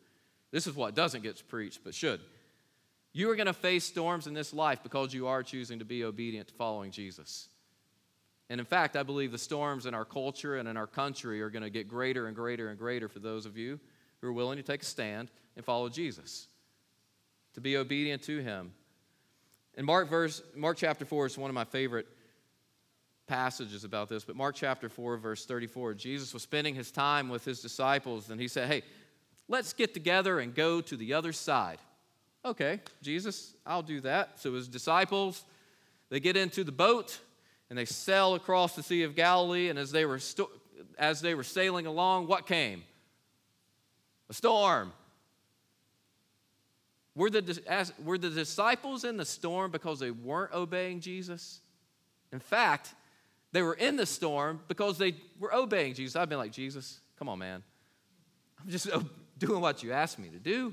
This 0.50 0.66
is 0.66 0.74
what 0.74 0.94
doesn't 0.94 1.22
get 1.22 1.42
preached, 1.48 1.80
but 1.82 1.94
should. 1.94 2.20
You 3.14 3.30
are 3.30 3.36
going 3.36 3.46
to 3.46 3.54
face 3.54 3.84
storms 3.84 4.26
in 4.26 4.34
this 4.34 4.52
life 4.52 4.82
because 4.82 5.14
you 5.14 5.26
are 5.26 5.42
choosing 5.42 5.78
to 5.78 5.86
be 5.86 6.04
obedient 6.04 6.48
to 6.48 6.54
following 6.54 6.90
Jesus. 6.90 7.48
And 8.50 8.60
in 8.60 8.66
fact, 8.66 8.96
I 8.96 9.02
believe 9.02 9.32
the 9.32 9.38
storms 9.38 9.86
in 9.86 9.94
our 9.94 10.04
culture 10.04 10.56
and 10.56 10.68
in 10.68 10.76
our 10.76 10.86
country 10.86 11.40
are 11.40 11.48
going 11.48 11.62
to 11.62 11.70
get 11.70 11.88
greater 11.88 12.26
and 12.26 12.36
greater 12.36 12.68
and 12.68 12.78
greater 12.78 13.08
for 13.08 13.18
those 13.18 13.46
of 13.46 13.56
you 13.56 13.80
who 14.22 14.28
are 14.28 14.32
willing 14.32 14.56
to 14.56 14.62
take 14.62 14.82
a 14.82 14.86
stand 14.86 15.30
and 15.56 15.64
follow 15.64 15.88
Jesus, 15.88 16.46
to 17.54 17.60
be 17.60 17.76
obedient 17.76 18.22
to 18.22 18.38
him. 18.38 18.72
In 19.74 19.84
Mark 19.84 20.08
verse, 20.08 20.42
Mark 20.54 20.78
chapter 20.78 21.04
4 21.04 21.26
is 21.26 21.36
one 21.36 21.50
of 21.50 21.54
my 21.54 21.64
favorite 21.64 22.06
passages 23.26 23.84
about 23.84 24.08
this, 24.08 24.24
but 24.24 24.36
Mark 24.36 24.54
chapter 24.54 24.88
4, 24.88 25.16
verse 25.16 25.44
34, 25.44 25.94
Jesus 25.94 26.32
was 26.32 26.42
spending 26.42 26.74
his 26.74 26.90
time 26.90 27.28
with 27.28 27.44
his 27.44 27.60
disciples, 27.60 28.30
and 28.30 28.40
he 28.40 28.48
said, 28.48 28.68
Hey, 28.68 28.82
let's 29.48 29.72
get 29.72 29.92
together 29.92 30.38
and 30.38 30.54
go 30.54 30.80
to 30.80 30.96
the 30.96 31.14
other 31.14 31.32
side. 31.32 31.78
Okay, 32.44 32.80
Jesus, 33.02 33.54
I'll 33.66 33.82
do 33.82 34.00
that. 34.02 34.40
So 34.40 34.54
his 34.54 34.68
disciples, 34.68 35.44
they 36.10 36.20
get 36.20 36.36
into 36.36 36.64
the 36.64 36.72
boat 36.72 37.18
and 37.70 37.78
they 37.78 37.84
sail 37.84 38.34
across 38.34 38.76
the 38.76 38.82
Sea 38.82 39.02
of 39.02 39.16
Galilee, 39.16 39.68
and 39.68 39.78
as 39.78 39.92
they 39.92 40.04
were, 40.04 40.18
sto- 40.18 40.50
as 40.98 41.22
they 41.22 41.34
were 41.34 41.44
sailing 41.44 41.86
along, 41.86 42.26
what 42.26 42.46
came? 42.46 42.84
A 44.32 44.34
storm. 44.34 44.94
Were 47.14 47.28
the, 47.28 47.92
were 48.02 48.16
the 48.16 48.30
disciples 48.30 49.04
in 49.04 49.18
the 49.18 49.26
storm 49.26 49.70
because 49.70 50.00
they 50.00 50.10
weren't 50.10 50.54
obeying 50.54 51.00
Jesus? 51.00 51.60
In 52.32 52.40
fact, 52.40 52.94
they 53.52 53.60
were 53.60 53.74
in 53.74 53.96
the 53.96 54.06
storm 54.06 54.60
because 54.68 54.96
they 54.96 55.16
were 55.38 55.54
obeying 55.54 55.92
Jesus. 55.92 56.16
I've 56.16 56.30
been 56.30 56.38
like, 56.38 56.50
Jesus, 56.50 57.00
come 57.18 57.28
on, 57.28 57.40
man. 57.40 57.62
I'm 58.58 58.70
just 58.70 58.88
doing 59.38 59.60
what 59.60 59.82
you 59.82 59.92
asked 59.92 60.18
me 60.18 60.30
to 60.30 60.38
do. 60.38 60.72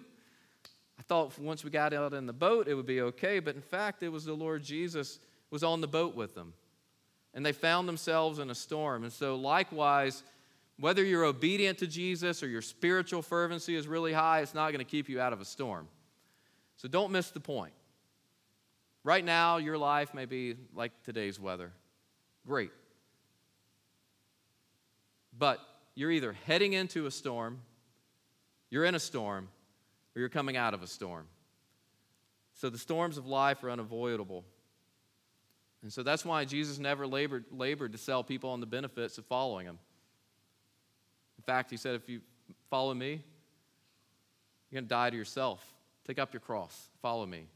I 0.98 1.02
thought 1.02 1.38
once 1.38 1.66
we 1.66 1.70
got 1.70 1.94
out 1.94 2.14
in 2.14 2.28
the 2.28 2.32
boat, 2.32 2.70
it 2.70 2.76
would 2.76 2.86
be 2.86 3.02
okay, 3.02 3.40
but 3.40 3.56
in 3.56 3.62
fact, 3.62 4.04
it 4.04 4.10
was 4.10 4.24
the 4.24 4.34
Lord 4.34 4.64
Jesus 4.64 5.20
was 5.52 5.66
on 5.66 5.82
the 5.82 5.88
boat 5.88 6.16
with 6.16 6.34
them. 6.34 6.54
And 7.34 7.46
they 7.46 7.52
found 7.52 7.90
themselves 7.90 8.40
in 8.40 8.50
a 8.50 8.56
storm. 8.56 9.04
And 9.04 9.12
so, 9.12 9.36
likewise, 9.36 10.24
whether 10.80 11.04
you're 11.04 11.26
obedient 11.26 11.80
to 11.80 11.88
Jesus 11.88 12.42
or 12.42 12.48
your 12.48 12.62
spiritual 12.62 13.22
fervency 13.22 13.76
is 13.76 13.88
really 13.88 14.14
high, 14.14 14.40
it's 14.40 14.54
not 14.54 14.72
going 14.72 14.80
to 14.80 14.90
keep 14.90 15.10
you 15.10 15.20
out 15.20 15.34
of 15.34 15.42
a 15.42 15.46
storm. 15.46 15.88
So, 16.78 16.88
don't 16.88 17.12
miss 17.12 17.30
the 17.32 17.40
point. 17.40 17.74
Right 19.04 19.24
now, 19.24 19.58
your 19.58 19.78
life 19.78 20.14
may 20.14 20.26
be 20.26 20.56
like 20.74 20.92
today's 21.04 21.40
weather. 21.40 21.72
Great. 22.46 22.72
But 25.38 25.60
you're 25.96 26.12
either 26.12 26.34
heading 26.46 26.74
into 26.74 27.06
a 27.06 27.12
storm, 27.12 27.60
you're 28.70 28.86
in 28.86 28.96
a 28.96 29.00
storm, 29.00 29.50
or 30.16 30.20
you're 30.20 30.30
coming 30.30 30.58
out 30.58 30.74
of 30.74 30.82
a 30.82 30.88
storm. 30.88 31.28
So 32.56 32.70
the 32.70 32.78
storms 32.78 33.18
of 33.18 33.26
life 33.26 33.64
are 33.64 33.72
unavoidable. 33.72 34.44
And 35.82 35.92
so 35.94 36.04
that's 36.04 36.26
why 36.26 36.44
Jesus 36.44 36.78
never 36.78 37.08
labored, 37.08 37.46
labored 37.52 37.94
to 37.94 37.98
sell 37.98 38.24
people 38.24 38.50
on 38.50 38.60
the 38.60 38.66
benefits 38.66 39.18
of 39.18 39.26
following 39.26 39.66
him. 39.66 39.80
Fact, 41.50 41.72
he 41.72 41.78
said, 41.78 41.96
if 41.96 42.08
you 42.08 42.22
follow 42.70 42.94
me, 42.94 43.24
you're 44.70 44.80
going 44.82 44.86
to 44.86 44.88
die 44.88 45.10
to 45.10 45.18
yourself. 45.18 45.66
Take 46.06 46.20
up 46.20 46.32
your 46.32 46.42
cross, 46.42 46.90
follow 47.02 47.26
me. 47.26 47.48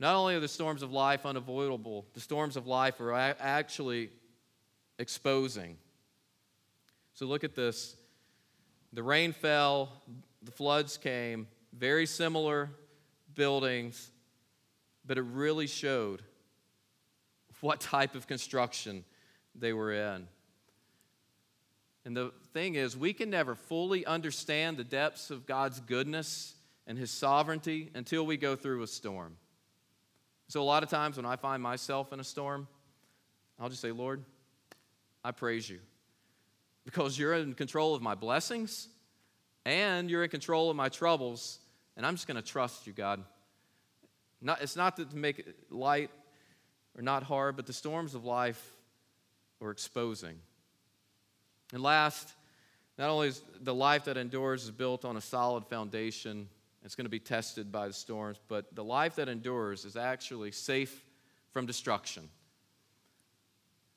Not 0.00 0.14
only 0.14 0.34
are 0.34 0.40
the 0.40 0.48
storms 0.48 0.82
of 0.82 0.90
life 0.90 1.26
unavoidable, 1.26 2.06
the 2.14 2.20
storms 2.20 2.56
of 2.56 2.66
life 2.66 3.02
are 3.02 3.12
actually 3.12 4.08
exposing. 4.98 5.76
So 7.12 7.26
look 7.26 7.44
at 7.44 7.54
this. 7.54 7.96
The 8.94 9.02
rain 9.02 9.34
fell, 9.34 9.90
the 10.42 10.52
floods 10.52 10.96
came, 10.96 11.46
very 11.74 12.06
similar 12.06 12.70
buildings, 13.34 14.10
but 15.04 15.18
it 15.18 15.24
really 15.34 15.66
showed 15.66 16.22
what 17.60 17.78
type 17.78 18.14
of 18.14 18.26
construction 18.26 19.04
they 19.54 19.74
were 19.74 19.92
in. 19.92 20.26
And 22.04 22.16
the 22.16 22.32
thing 22.52 22.74
is, 22.74 22.96
we 22.96 23.12
can 23.12 23.30
never 23.30 23.54
fully 23.54 24.04
understand 24.04 24.76
the 24.76 24.84
depths 24.84 25.30
of 25.30 25.46
God's 25.46 25.80
goodness 25.80 26.54
and 26.86 26.98
His 26.98 27.10
sovereignty 27.10 27.90
until 27.94 28.26
we 28.26 28.36
go 28.36 28.56
through 28.56 28.82
a 28.82 28.86
storm. 28.86 29.36
So, 30.48 30.60
a 30.60 30.64
lot 30.64 30.82
of 30.82 30.88
times 30.88 31.16
when 31.16 31.26
I 31.26 31.36
find 31.36 31.62
myself 31.62 32.12
in 32.12 32.20
a 32.20 32.24
storm, 32.24 32.66
I'll 33.58 33.68
just 33.68 33.80
say, 33.80 33.92
Lord, 33.92 34.24
I 35.24 35.30
praise 35.30 35.68
you 35.70 35.78
because 36.84 37.16
you're 37.16 37.34
in 37.34 37.54
control 37.54 37.94
of 37.94 38.02
my 38.02 38.14
blessings 38.16 38.88
and 39.64 40.10
you're 40.10 40.24
in 40.24 40.30
control 40.30 40.70
of 40.70 40.76
my 40.76 40.88
troubles, 40.88 41.60
and 41.96 42.04
I'm 42.04 42.16
just 42.16 42.26
going 42.26 42.36
to 42.36 42.42
trust 42.42 42.86
you, 42.86 42.92
God. 42.92 43.22
Not, 44.40 44.60
it's 44.60 44.74
not 44.74 44.96
to 44.96 45.06
make 45.14 45.38
it 45.38 45.54
light 45.70 46.10
or 46.96 47.02
not 47.02 47.22
hard, 47.22 47.54
but 47.54 47.66
the 47.66 47.72
storms 47.72 48.16
of 48.16 48.24
life 48.24 48.60
are 49.60 49.70
exposing. 49.70 50.40
And 51.72 51.82
last, 51.82 52.34
not 52.98 53.10
only 53.10 53.28
is 53.28 53.42
the 53.60 53.74
life 53.74 54.04
that 54.04 54.16
endures 54.16 54.64
is 54.64 54.70
built 54.70 55.04
on 55.04 55.16
a 55.16 55.20
solid 55.20 55.66
foundation, 55.66 56.48
it's 56.84 56.94
going 56.94 57.06
to 57.06 57.10
be 57.10 57.20
tested 57.20 57.70
by 57.72 57.86
the 57.86 57.92
storms, 57.92 58.38
but 58.48 58.74
the 58.74 58.84
life 58.84 59.16
that 59.16 59.28
endures 59.28 59.84
is 59.84 59.96
actually 59.96 60.52
safe 60.52 61.04
from 61.52 61.66
destruction. 61.66 62.28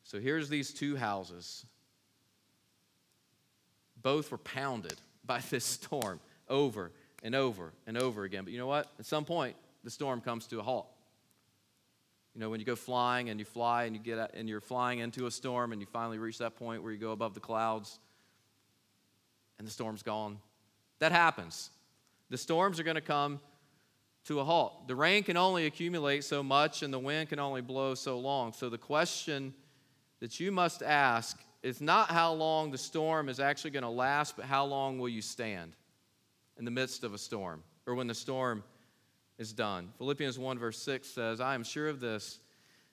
So 0.03 0.19
here's 0.19 0.49
these 0.49 0.71
two 0.71 0.95
houses. 0.95 1.65
Both 4.01 4.31
were 4.31 4.37
pounded 4.37 4.95
by 5.25 5.39
this 5.49 5.65
storm 5.65 6.19
over 6.47 6.91
and 7.23 7.33
over 7.33 7.73
and 7.87 7.97
over 7.97 8.23
again. 8.23 8.43
But 8.43 8.53
you 8.53 8.59
know 8.59 8.67
what? 8.67 8.91
At 8.99 9.05
some 9.05 9.25
point, 9.25 9.55
the 9.83 9.89
storm 9.89 10.21
comes 10.21 10.45
to 10.47 10.59
a 10.59 10.63
halt. 10.63 10.87
You 12.35 12.41
know, 12.41 12.49
when 12.49 12.59
you 12.59 12.65
go 12.65 12.75
flying 12.75 13.29
and 13.29 13.39
you 13.39 13.45
fly 13.45 13.85
and 13.85 13.95
you 13.95 14.01
get 14.01 14.35
and 14.35 14.49
you're 14.49 14.59
flying 14.59 14.99
into 14.99 15.25
a 15.25 15.31
storm 15.31 15.71
and 15.71 15.81
you 15.81 15.87
finally 15.87 16.17
reach 16.17 16.37
that 16.39 16.57
point 16.57 16.83
where 16.83 16.91
you 16.91 16.97
go 16.97 17.11
above 17.11 17.33
the 17.33 17.39
clouds 17.39 17.97
and 19.57 19.65
the 19.65 19.71
storm's 19.71 20.03
gone. 20.03 20.37
That 20.99 21.13
happens. 21.13 21.69
The 22.29 22.37
storms 22.37 22.77
are 22.77 22.83
going 22.83 22.95
to 22.95 23.01
come 23.01 23.39
to 24.25 24.41
a 24.41 24.43
halt. 24.43 24.87
The 24.87 24.95
rain 24.95 25.23
can 25.23 25.37
only 25.37 25.65
accumulate 25.65 26.25
so 26.25 26.43
much 26.43 26.83
and 26.83 26.93
the 26.93 26.99
wind 26.99 27.29
can 27.29 27.39
only 27.39 27.61
blow 27.61 27.95
so 27.95 28.19
long. 28.19 28.51
So 28.51 28.69
the 28.69 28.77
question 28.77 29.53
that 30.19 30.37
you 30.37 30.51
must 30.51 30.83
ask 30.83 31.39
is 31.63 31.79
not 31.79 32.09
how 32.09 32.33
long 32.33 32.69
the 32.69 32.77
storm 32.77 33.29
is 33.29 33.39
actually 33.39 33.71
going 33.71 33.83
to 33.83 33.89
last, 33.89 34.35
but 34.35 34.45
how 34.45 34.65
long 34.65 34.99
will 34.99 35.09
you 35.09 35.21
stand 35.21 35.77
in 36.57 36.65
the 36.65 36.71
midst 36.71 37.05
of 37.05 37.13
a 37.13 37.17
storm 37.17 37.63
or 37.87 37.95
when 37.95 38.07
the 38.07 38.13
storm 38.13 38.63
is 39.37 39.53
done. 39.53 39.89
Philippians 39.97 40.39
1, 40.39 40.59
verse 40.59 40.81
6 40.81 41.07
says, 41.07 41.41
I 41.41 41.55
am 41.55 41.63
sure 41.63 41.87
of 41.87 41.99
this, 41.99 42.39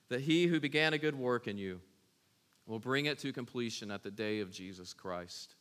that 0.09 0.21
he 0.21 0.47
who 0.47 0.61
began 0.61 0.93
a 0.93 0.99
good 0.99 1.17
work 1.17 1.47
in 1.47 1.59
you 1.59 1.81
will 2.67 2.79
bring 2.79 3.07
it 3.07 3.19
to 3.21 3.33
completion 3.33 3.91
at 3.91 4.03
the 4.03 4.11
day 4.11 4.41
of 4.41 4.51
Jesus 4.51 4.93
Christ. 4.93 5.55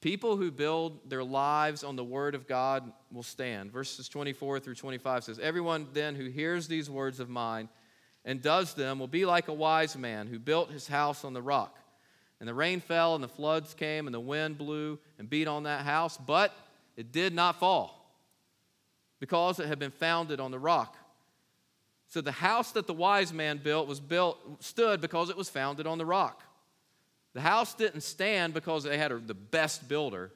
People 0.00 0.36
who 0.36 0.50
build 0.50 1.10
their 1.10 1.24
lives 1.24 1.82
on 1.82 1.96
the 1.96 2.04
word 2.04 2.34
of 2.34 2.46
God 2.46 2.92
will 3.12 3.24
stand. 3.24 3.72
Verses 3.72 4.08
24 4.08 4.60
through 4.60 4.76
25 4.76 5.24
says, 5.24 5.38
Everyone 5.38 5.88
then 5.92 6.14
who 6.14 6.26
hears 6.26 6.68
these 6.68 6.88
words 6.88 7.18
of 7.18 7.28
mine 7.28 7.68
and 8.24 8.40
does 8.40 8.74
them 8.74 8.98
will 8.98 9.08
be 9.08 9.24
like 9.24 9.48
a 9.48 9.52
wise 9.52 9.96
man 9.96 10.28
who 10.28 10.38
built 10.38 10.70
his 10.70 10.86
house 10.86 11.24
on 11.24 11.32
the 11.32 11.42
rock. 11.42 11.78
And 12.38 12.48
the 12.48 12.54
rain 12.54 12.80
fell, 12.80 13.16
and 13.16 13.24
the 13.24 13.28
floods 13.28 13.74
came, 13.74 14.06
and 14.06 14.14
the 14.14 14.20
wind 14.20 14.58
blew 14.58 15.00
and 15.18 15.28
beat 15.28 15.48
on 15.48 15.64
that 15.64 15.84
house, 15.84 16.16
but 16.16 16.54
it 16.96 17.10
did 17.10 17.34
not 17.34 17.58
fall 17.58 17.97
because 19.20 19.58
it 19.58 19.66
had 19.66 19.78
been 19.78 19.90
founded 19.90 20.40
on 20.40 20.50
the 20.50 20.58
rock. 20.58 20.96
So 22.08 22.20
the 22.20 22.32
house 22.32 22.72
that 22.72 22.86
the 22.86 22.94
wise 22.94 23.32
man 23.32 23.58
built 23.58 23.86
was 23.86 24.00
built 24.00 24.38
stood 24.62 25.00
because 25.00 25.28
it 25.28 25.36
was 25.36 25.50
founded 25.50 25.86
on 25.86 25.98
the 25.98 26.06
rock. 26.06 26.42
The 27.34 27.40
house 27.42 27.74
didn't 27.74 28.00
stand 28.00 28.54
because 28.54 28.84
they 28.84 28.96
had 28.96 29.26
the 29.26 29.34
best 29.34 29.88
builder 29.88 30.32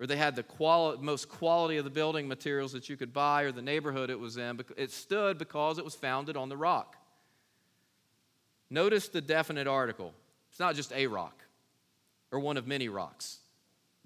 or 0.00 0.06
they 0.06 0.16
had 0.16 0.34
the 0.34 0.42
quali- 0.42 0.98
most 0.98 1.28
quality 1.28 1.76
of 1.76 1.84
the 1.84 1.90
building 1.90 2.26
materials 2.26 2.72
that 2.72 2.88
you 2.88 2.96
could 2.96 3.12
buy 3.12 3.42
or 3.42 3.52
the 3.52 3.62
neighborhood 3.62 4.10
it 4.10 4.18
was 4.18 4.36
in. 4.36 4.58
It 4.76 4.90
stood 4.90 5.38
because 5.38 5.78
it 5.78 5.84
was 5.84 5.94
founded 5.94 6.36
on 6.36 6.48
the 6.48 6.56
rock. 6.56 6.96
Notice 8.70 9.08
the 9.08 9.20
definite 9.20 9.66
article. 9.66 10.12
It's 10.50 10.58
not 10.58 10.74
just 10.74 10.92
a 10.92 11.06
rock 11.06 11.42
or 12.32 12.40
one 12.40 12.56
of 12.56 12.66
many 12.66 12.88
rocks, 12.88 13.38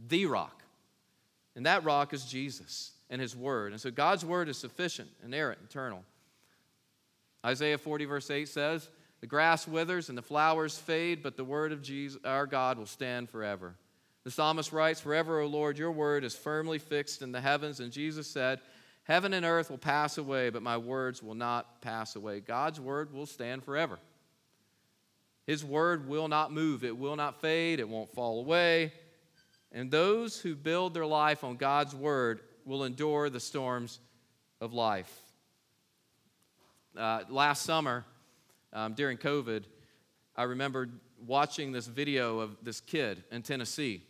the 0.09 0.27
rock. 0.27 0.62
And 1.55 1.64
that 1.66 1.85
rock 1.85 2.12
is 2.12 2.25
Jesus 2.25 2.92
and 3.11 3.21
his 3.21 3.37
word. 3.37 3.73
And 3.73 3.81
so 3.81 3.90
God's 3.90 4.25
word 4.25 4.49
is 4.49 4.59
sufficient, 4.59 5.09
inerrant, 5.25 5.61
eternal. 5.64 6.05
Isaiah 7.44 7.79
40, 7.79 8.05
verse 8.05 8.31
8 8.31 8.49
says, 8.49 8.88
the 9.21 9.27
grass 9.27 9.66
withers 9.66 10.09
and 10.09 10.16
the 10.16 10.23
flowers 10.23 10.79
fade, 10.79 11.23
but 11.23 11.37
the 11.37 11.44
word 11.44 11.73
of 11.73 11.83
Jesus, 11.83 12.21
our 12.25 12.47
God 12.47 12.79
will 12.79 12.87
stand 12.87 13.29
forever. 13.29 13.75
The 14.25 14.31
psalmist 14.31 14.73
writes, 14.73 15.01
Forever, 15.01 15.40
O 15.40 15.47
Lord, 15.47 15.79
your 15.79 15.90
word 15.90 16.25
is 16.25 16.37
firmly 16.37 16.79
fixed 16.79 17.23
in 17.23 17.33
the 17.33 17.40
heavens. 17.40 17.81
And 17.81 17.90
Jesus 17.90 18.29
said, 18.29 18.61
Heaven 19.05 19.33
and 19.33 19.44
earth 19.44 19.71
will 19.71 19.79
pass 19.79 20.18
away, 20.18 20.51
but 20.51 20.62
my 20.62 20.77
words 20.77 21.23
will 21.23 21.35
not 21.35 21.81
pass 21.81 22.14
away. 22.14 22.40
God's 22.40 22.79
word 22.79 23.12
will 23.12 23.27
stand 23.27 23.64
forever. 23.64 23.99
His 25.47 25.64
word 25.64 26.07
will 26.07 26.29
not 26.29 26.53
move, 26.53 26.85
it 26.85 26.97
will 26.97 27.16
not 27.16 27.40
fade, 27.40 27.81
it 27.81 27.88
won't 27.88 28.12
fall 28.12 28.38
away. 28.38 28.92
And 29.73 29.90
those 29.90 30.38
who 30.38 30.55
build 30.55 30.92
their 30.92 31.07
life 31.07 31.42
on 31.42 31.57
God's 31.57 31.94
word 31.94 32.40
will 32.68 32.85
endure 32.85 33.31
the 33.31 33.40
storms 33.40 33.98
of 34.61 34.74
life. 34.74 35.11
Uh, 36.96 37.22
last 37.31 37.62
summer, 37.62 38.04
um, 38.74 38.92
during 38.92 39.16
COVID, 39.16 39.64
I 40.37 40.42
remember 40.42 40.90
watching 41.26 41.72
this 41.72 41.87
video 41.87 42.40
of 42.40 42.57
this 42.62 42.81
kid 42.81 43.24
in 43.33 43.42
Tennessee. 43.42 44.02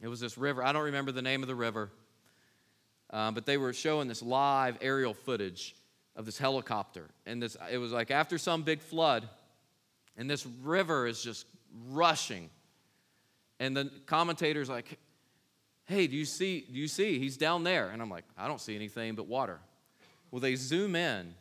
It 0.00 0.06
was 0.06 0.20
this 0.20 0.38
river. 0.38 0.62
I 0.62 0.72
don't 0.72 0.84
remember 0.84 1.10
the 1.10 1.22
name 1.22 1.42
of 1.42 1.48
the 1.48 1.56
river, 1.56 1.90
um, 3.10 3.34
but 3.34 3.46
they 3.46 3.56
were 3.56 3.72
showing 3.72 4.06
this 4.06 4.22
live 4.22 4.78
aerial 4.80 5.12
footage 5.12 5.74
of 6.14 6.24
this 6.24 6.38
helicopter. 6.38 7.08
And 7.26 7.42
this, 7.42 7.56
it 7.70 7.78
was 7.78 7.90
like 7.90 8.12
after 8.12 8.38
some 8.38 8.62
big 8.62 8.80
flood, 8.80 9.28
and 10.16 10.30
this 10.30 10.46
river 10.62 11.08
is 11.08 11.20
just 11.20 11.46
rushing. 11.90 12.48
And 13.58 13.76
the 13.76 13.90
commentator's 14.06 14.68
like, 14.68 14.98
hey, 15.86 16.06
do 16.06 16.16
you 16.16 16.24
see, 16.24 16.66
do 16.70 16.78
you 16.78 16.88
see? 16.88 17.18
He's 17.18 17.36
down 17.36 17.64
there. 17.64 17.90
And 17.90 18.00
I'm 18.00 18.10
like, 18.10 18.24
I 18.36 18.48
don't 18.48 18.60
see 18.60 18.74
anything 18.74 19.14
but 19.14 19.26
water. 19.26 19.60
Well, 20.30 20.40
they 20.40 20.54
zoom 20.54 20.96
in 20.96 21.34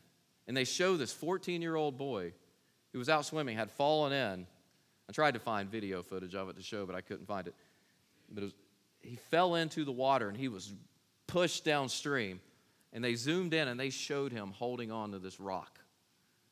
and 0.47 0.58
they 0.58 0.63
show 0.63 0.97
this 0.97 1.13
14 1.13 1.62
year 1.62 1.75
old 1.75 1.97
boy 1.97 2.34
who 2.91 2.99
was 2.99 3.10
out 3.10 3.25
swimming, 3.25 3.58
had 3.58 3.71
fallen 3.71 4.12
in. 4.12 4.45
I 5.10 5.13
tried 5.13 5.34
to 5.34 5.39
find 5.39 5.69
video 5.69 6.04
footage 6.04 6.36
of 6.36 6.49
it 6.49 6.58
to 6.58 6.63
show, 6.63 6.86
but 6.86 6.95
I 6.95 7.01
couldn't 7.01 7.25
find 7.25 7.47
it. 7.47 7.56
But 8.30 8.41
it 8.41 8.45
was, 8.45 8.54
he 8.99 9.15
fell 9.15 9.56
into 9.56 9.86
the 9.86 9.91
water 9.91 10.27
and 10.27 10.38
he 10.38 10.47
was 10.47 10.73
pushed 11.27 11.63
downstream. 11.63 12.39
And 12.93 13.04
they 13.04 13.15
zoomed 13.15 13.54
in 13.54 13.67
and 13.67 13.80
they 13.80 13.89
showed 13.89 14.34
him 14.34 14.51
holding 14.51 14.91
on 14.91 15.12
to 15.12 15.19
this 15.19 15.39
rock 15.39 15.80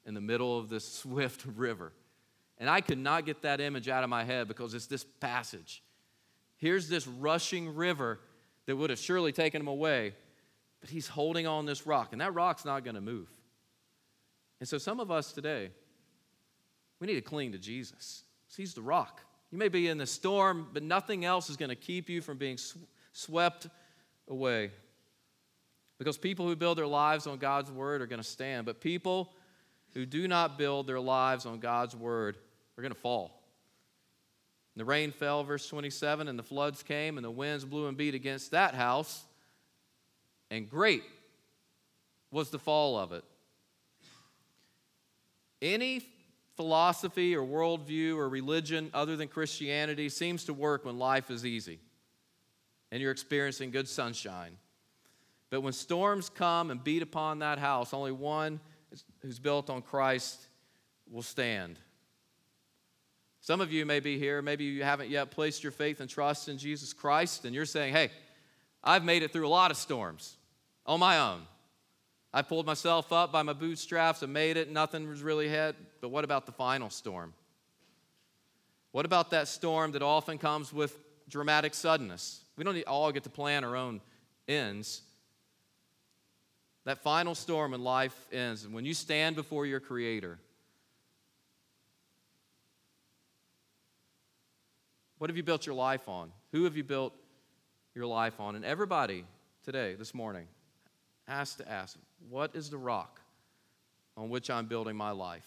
in 0.06 0.14
the 0.14 0.22
middle 0.22 0.58
of 0.58 0.70
this 0.70 0.88
swift 1.00 1.46
river. 1.56 1.92
And 2.58 2.70
I 2.70 2.82
could 2.82 2.98
not 2.98 3.26
get 3.26 3.42
that 3.44 3.62
image 3.62 3.88
out 3.88 4.04
of 4.04 4.10
my 4.10 4.24
head 4.24 4.48
because 4.48 4.74
it's 4.74 4.88
this 4.88 5.06
passage. 5.20 5.82
Here's 6.60 6.88
this 6.88 7.08
rushing 7.08 7.74
river 7.76 8.20
that 8.66 8.76
would 8.76 8.92
have 8.92 9.00
surely 9.00 9.32
taken 9.32 9.62
him 9.62 9.68
away, 9.68 10.14
but 10.82 10.90
he's 10.90 11.08
holding 11.08 11.48
on 11.48 11.66
this 11.66 11.88
rock, 11.88 12.10
and 12.12 12.22
that 12.22 12.34
rock's 12.34 12.66
not 12.66 12.84
going 12.84 12.96
to 12.96 13.02
move. 13.02 13.28
And 14.60 14.68
so, 14.68 14.78
some 14.78 15.00
of 15.00 15.10
us 15.10 15.32
today, 15.32 15.72
we 17.00 17.08
need 17.08 17.16
to 17.16 17.22
cling 17.22 17.54
to 17.54 17.58
Jesus. 17.58 18.24
He's 18.56 18.74
the 18.74 18.82
rock. 18.82 19.22
You 19.52 19.58
may 19.58 19.70
be 19.70 19.88
in 19.88 19.98
the 19.98 20.06
storm, 20.06 20.68
but 20.74 20.84
nothing 20.84 21.26
else 21.26 21.50
is 21.50 21.58
going 21.58 21.70
to 21.70 21.76
keep 21.76 22.10
you 22.10 22.22
from 22.22 22.38
being 22.38 22.58
sw- 22.58 22.78
swept 23.14 23.68
away. 24.28 24.72
Because 25.98 26.18
people 26.18 26.46
who 26.46 26.56
build 26.56 26.78
their 26.78 26.88
lives 26.88 27.26
on 27.26 27.38
God's 27.38 27.72
word 27.72 28.02
are 28.02 28.08
going 28.08 28.22
to 28.22 28.28
stand, 28.28 28.66
but 28.66 28.82
people 28.82 29.34
who 29.94 30.06
do 30.06 30.28
not 30.28 30.58
build 30.58 30.88
their 30.88 31.00
lives 31.00 31.46
on 31.46 31.60
God's 31.60 31.96
word 31.96 32.38
are 32.78 32.82
going 32.82 32.94
to 32.94 33.00
fall. 33.00 33.39
The 34.76 34.86
rain 34.86 35.12
fell, 35.12 35.44
verse 35.44 35.68
27, 35.68 36.28
and 36.28 36.40
the 36.40 36.44
floods 36.44 36.84
came, 36.84 37.18
and 37.18 37.26
the 37.26 37.32
winds 37.32 37.66
blew 37.66 37.88
and 37.88 37.98
beat 37.98 38.16
against 38.16 38.52
that 38.52 38.76
house, 38.76 39.26
and 40.50 40.70
great 40.70 41.04
was 42.32 42.50
the 42.50 42.60
fall 42.60 42.98
of 42.98 43.12
it. 43.12 43.24
Any 45.62 46.02
philosophy 46.56 47.36
or 47.36 47.46
worldview 47.46 48.16
or 48.16 48.30
religion 48.30 48.90
other 48.94 49.16
than 49.16 49.28
Christianity 49.28 50.10
seems 50.10 50.46
to 50.46 50.54
work 50.54 50.86
when 50.86 50.98
life 50.98 51.32
is 51.32 51.46
easy 51.46 51.80
and 52.92 53.02
you're 53.02 53.12
experiencing 53.12 53.72
good 53.72 53.88
sunshine. 53.88 54.58
But 55.50 55.62
when 55.62 55.74
storms 55.74 56.30
come 56.30 56.72
and 56.72 56.84
beat 56.84 57.02
upon 57.02 57.40
that 57.40 57.60
house, 57.60 57.94
only 57.94 58.12
one 58.12 58.60
who's 59.22 59.40
built 59.40 59.70
on 59.70 59.82
Christ 59.82 60.48
will 61.10 61.22
stand. 61.22 61.80
Some 63.50 63.62
of 63.62 63.74
you 63.74 63.84
may 63.84 64.00
be 64.00 64.20
here, 64.20 64.44
maybe 64.44 64.66
you 64.66 64.84
haven't 64.84 65.10
yet 65.10 65.32
placed 65.32 65.64
your 65.64 65.72
faith 65.72 66.02
and 66.02 66.08
trust 66.08 66.50
in 66.50 66.60
Jesus 66.60 66.94
Christ, 66.94 67.46
and 67.46 67.56
you're 67.56 67.66
saying, 67.66 67.96
hey, 67.96 68.12
I've 68.84 69.04
made 69.04 69.24
it 69.24 69.34
through 69.34 69.48
a 69.48 69.50
lot 69.50 69.72
of 69.72 69.78
storms 69.78 70.38
on 70.86 71.00
my 71.00 71.18
own. 71.18 71.42
I 72.32 72.44
pulled 72.44 72.68
myself 72.68 73.12
up 73.12 73.32
by 73.32 73.42
my 73.42 73.54
bootstraps 73.54 74.22
and 74.22 74.32
made 74.32 74.56
it. 74.56 74.72
Nothing 74.72 75.10
was 75.10 75.24
really 75.24 75.50
hit. 75.50 75.76
But 76.00 76.10
what 76.10 76.24
about 76.26 76.46
the 76.46 76.52
final 76.52 76.92
storm? 76.92 77.34
What 78.92 79.08
about 79.08 79.32
that 79.32 79.48
storm 79.48 79.94
that 79.94 80.04
often 80.04 80.38
comes 80.38 80.72
with 80.72 80.96
dramatic 81.28 81.74
suddenness? 81.74 82.42
We 82.56 82.64
don't 82.64 82.80
all 82.86 83.12
get 83.12 83.24
to 83.24 83.32
plan 83.32 83.64
our 83.64 83.76
own 83.76 84.00
ends. 84.48 85.02
That 86.86 87.00
final 87.00 87.34
storm 87.34 87.74
in 87.74 87.84
life 87.84 88.28
ends. 88.32 88.64
And 88.64 88.76
when 88.76 88.86
you 88.86 88.94
stand 88.94 89.36
before 89.36 89.66
your 89.66 89.80
Creator, 89.80 90.38
what 95.20 95.30
have 95.30 95.38
you 95.38 95.44
built 95.44 95.66
your 95.66 95.76
life 95.76 96.10
on? 96.10 96.32
Who 96.54 96.64
have 96.64 96.76
you 96.76 96.84
built 96.84 97.14
your 97.94 98.08
life 98.08 98.40
on? 98.40 98.56
And 98.56 98.66
everybody 98.66 99.26
today, 99.64 99.94
this 99.94 100.14
morning, 100.16 100.48
has 101.28 101.56
to 101.56 101.70
ask 101.70 101.98
what 102.30 102.56
is 102.56 102.70
the 102.70 102.78
rock 102.78 103.22
on 104.18 104.30
which 104.30 104.50
I'm 104.50 104.66
building 104.66 104.96
my 104.96 105.12
life? 105.12 105.46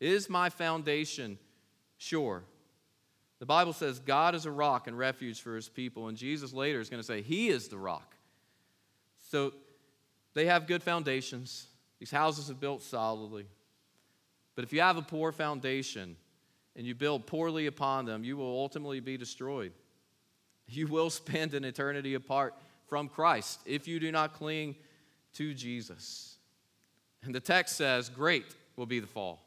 Is 0.00 0.28
my 0.28 0.50
foundation 0.50 1.38
sure? 1.98 2.42
The 3.38 3.46
Bible 3.46 3.72
says 3.72 4.00
God 4.00 4.34
is 4.34 4.44
a 4.44 4.50
rock 4.50 4.86
and 4.86 4.98
refuge 4.98 5.40
for 5.40 5.54
his 5.54 5.68
people, 5.68 6.08
and 6.08 6.16
Jesus 6.16 6.52
later 6.52 6.80
is 6.80 6.90
going 6.90 7.00
to 7.00 7.06
say 7.06 7.22
he 7.22 7.48
is 7.48 7.68
the 7.68 7.78
rock. 7.78 8.16
So 9.30 9.52
they 10.34 10.46
have 10.46 10.66
good 10.66 10.82
foundations. 10.82 11.66
These 12.00 12.10
houses 12.10 12.50
are 12.50 12.54
built 12.54 12.82
solidly. 12.82 13.46
But 14.56 14.64
if 14.64 14.72
you 14.72 14.80
have 14.80 14.96
a 14.96 15.02
poor 15.02 15.32
foundation 15.32 16.16
and 16.76 16.86
you 16.86 16.94
build 16.94 17.26
poorly 17.26 17.66
upon 17.66 18.04
them, 18.04 18.24
you 18.24 18.36
will 18.36 18.46
ultimately 18.46 19.00
be 19.00 19.16
destroyed. 19.16 19.72
You 20.66 20.86
will 20.86 21.10
spend 21.10 21.54
an 21.54 21.64
eternity 21.64 22.14
apart 22.14 22.54
from 22.88 23.08
Christ 23.08 23.60
if 23.66 23.88
you 23.88 24.00
do 24.00 24.12
not 24.12 24.34
cling 24.34 24.76
to 25.34 25.54
Jesus. 25.54 26.36
And 27.22 27.34
the 27.34 27.40
text 27.40 27.76
says, 27.76 28.08
Great 28.08 28.46
will 28.76 28.86
be 28.86 29.00
the 29.00 29.06
fall. 29.06 29.42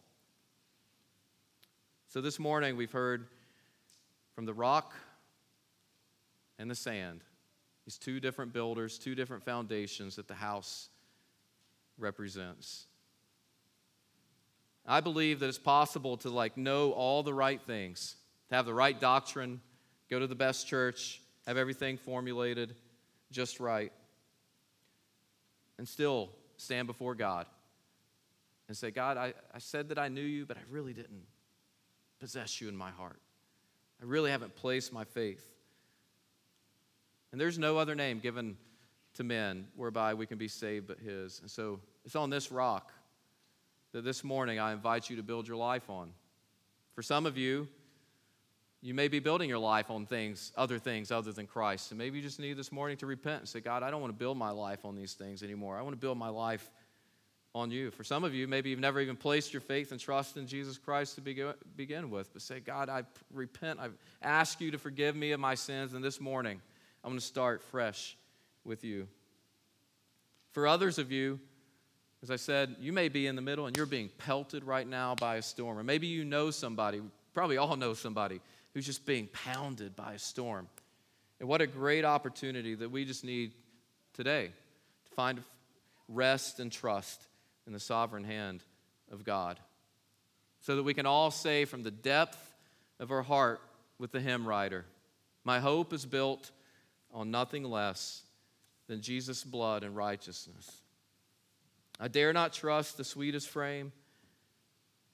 So 2.08 2.22
this 2.22 2.40
morning 2.40 2.78
we've 2.78 2.92
heard 2.92 3.28
from 4.36 4.46
the 4.46 4.54
rock 4.54 4.94
and 6.60 6.70
the 6.70 6.76
sand, 6.76 7.22
these 7.86 7.98
two 7.98 8.20
different 8.20 8.54
builders, 8.54 9.00
two 9.00 9.16
different 9.16 9.44
foundations 9.44 10.16
that 10.18 10.28
the 10.28 10.36
house 10.36 10.90
represents. 11.98 12.86
I 14.86 15.00
believe 15.00 15.40
that 15.40 15.48
it's 15.48 15.58
possible 15.58 16.18
to 16.18 16.30
like 16.30 16.58
know 16.58 16.92
all 16.92 17.24
the 17.24 17.34
right 17.34 17.62
things, 17.62 18.16
to 18.50 18.56
have 18.56 18.66
the 18.66 18.74
right 18.74 19.00
doctrine, 19.00 19.62
go 20.10 20.20
to 20.20 20.28
the 20.28 20.36
best 20.36 20.68
church, 20.68 21.22
have 21.48 21.58
everything 21.58 21.98
formulated 21.98 22.76
just 23.32 23.60
right 23.60 23.92
and 25.78 25.88
still 25.88 26.30
stand 26.58 26.88
before 26.88 27.16
God 27.16 27.46
and 28.68 28.78
say, 28.78 28.92
God, 28.92 29.18
I, 29.18 29.34
I 29.54 29.60
said 29.60 29.90
that 29.90 30.00
I 30.00 30.08
knew 30.08 30.22
you, 30.22 30.46
but 30.46 30.58
I 30.58 30.62
really 30.70 30.94
didn't 30.94 31.26
possess 32.20 32.62
you 32.62 32.70
in 32.70 32.76
my 32.76 32.92
heart. 32.92 33.20
I 34.02 34.06
really 34.06 34.32
haven't 34.32 34.56
placed 34.56 34.94
my 34.94 35.04
faith. 35.04 35.46
And 37.32 37.42
there's 37.42 37.58
no 37.58 37.78
other 37.78 37.96
name 37.96 38.20
given 38.20 38.58
to 39.16 39.24
men 39.24 39.68
whereby 39.76 40.14
we 40.14 40.26
can 40.26 40.38
be 40.38 40.48
saved 40.48 40.88
but 40.88 41.00
His. 41.00 41.40
And 41.40 41.50
so 41.50 41.80
it's 42.06 42.16
on 42.16 42.30
this 42.30 42.52
rock 42.52 42.92
that 43.94 44.04
this 44.04 44.24
morning 44.24 44.60
I 44.60 44.74
invite 44.74 45.10
you 45.10 45.16
to 45.16 45.24
build 45.24 45.48
your 45.48 45.58
life 45.58 45.90
on. 45.90 46.10
For 46.94 47.02
some 47.02 47.26
of 47.26 47.38
you, 47.38 47.68
you 48.82 48.94
may 48.94 49.08
be 49.08 49.20
building 49.20 49.48
your 49.48 49.60
life 49.60 49.90
on 49.90 50.06
things, 50.06 50.52
other 50.58 50.78
things 50.78 51.10
other 51.12 51.32
than 51.32 51.48
Christ. 51.48 51.92
And 51.92 51.98
maybe 51.98 52.18
you 52.18 52.24
just 52.24 52.40
need 52.40 52.58
this 52.58 52.72
morning 52.72 52.98
to 52.98 53.06
repent 53.06 53.40
and 53.40 53.48
say, 53.48 53.62
God, 53.62 53.82
I 53.82 53.90
don't 53.90 54.02
want 54.02 54.12
to 54.12 54.18
build 54.18 54.38
my 54.38 54.50
life 54.50 54.84
on 54.84 54.96
these 54.96 55.14
things 55.14 55.42
anymore. 55.42 55.78
I 55.78 55.82
want 55.84 55.94
to 55.94 56.00
build 56.00 56.18
my 56.18 56.28
life 56.30 56.70
on 57.56 57.72
you. 57.72 57.92
For 57.92 58.04
some 58.04 58.24
of 58.24 58.34
you, 58.34 58.48
maybe 58.48 58.72
you've 58.72 58.80
never 58.80 59.00
even 59.00 59.16
placed 59.16 59.54
your 59.54 59.62
faith 59.62 59.92
and 59.92 60.00
trust 60.02 60.38
in 60.38 60.48
Jesus 60.48 60.78
Christ 60.78 61.16
to 61.16 61.54
begin 61.76 62.10
with, 62.10 62.34
but 62.34 62.42
say, 62.42 62.60
God, 62.60 62.90
I 62.90 63.04
repent. 63.32 63.80
I 63.80 63.90
ask 64.22 64.60
you 64.60 64.72
to 64.72 64.78
forgive 64.78 65.16
me 65.16 65.32
of 65.32 65.40
my 65.40 65.56
sins. 65.56 65.94
And 65.94 66.04
this 66.04 66.20
morning, 66.20 66.60
I'm 67.04 67.12
going 67.12 67.20
to 67.20 67.26
start 67.26 67.62
fresh 67.62 68.18
with 68.66 68.84
you. 68.84 69.08
For 70.52 70.68
others 70.68 70.98
of 70.98 71.12
you, 71.12 71.40
as 72.24 72.32
I 72.32 72.38
said, 72.38 72.78
you 72.80 72.94
may 72.94 73.10
be 73.10 73.28
in 73.28 73.36
the 73.36 73.42
middle 73.42 73.66
and 73.66 73.76
you're 73.76 73.86
being 73.86 74.10
pelted 74.18 74.64
right 74.64 74.88
now 74.88 75.14
by 75.14 75.36
a 75.36 75.42
storm. 75.42 75.78
Or 75.78 75.84
maybe 75.84 76.08
you 76.08 76.24
know 76.24 76.52
somebody, 76.52 77.02
probably 77.34 77.58
all 77.58 77.76
know 77.76 77.94
somebody 77.94 78.40
who's 78.74 78.86
just 78.86 79.06
being 79.06 79.28
pounded 79.28 79.94
by 79.98 80.14
a 80.14 80.20
storm. 80.20 80.70
And 81.42 81.50
what 81.50 81.60
a 81.60 81.68
great 81.68 82.06
opportunity 82.06 82.76
that 82.76 82.90
we 82.90 83.04
just 83.04 83.26
need 83.26 83.52
today 84.14 84.52
to 85.06 85.12
find 85.16 85.44
rest 86.08 86.62
and 86.62 86.72
trust 86.72 87.28
in 87.68 87.74
the 87.74 87.80
sovereign 87.80 88.24
hand 88.24 88.64
of 89.12 89.26
God. 89.26 89.60
So 90.62 90.78
that 90.78 90.84
we 90.84 90.94
can 90.94 91.06
all 91.06 91.30
say 91.30 91.66
from 91.66 91.84
the 91.84 91.92
depth 91.92 92.54
of 93.02 93.12
our 93.12 93.22
heart 93.22 93.60
with 94.00 94.14
the 94.14 94.22
hymn 94.22 94.48
writer, 94.48 94.86
My 95.44 95.60
hope 95.60 95.92
is 95.92 96.06
built 96.06 96.52
on 97.14 97.32
nothing 97.32 97.66
less 97.66 98.24
than 98.88 99.02
Jesus' 99.02 99.44
blood 99.44 99.84
and 99.84 99.94
righteousness. 99.94 100.83
I 102.04 102.10
dare 102.10 102.34
not 102.34 102.52
trust 102.52 102.98
the 102.98 103.06
sweetest 103.06 103.48
frame, 103.48 103.94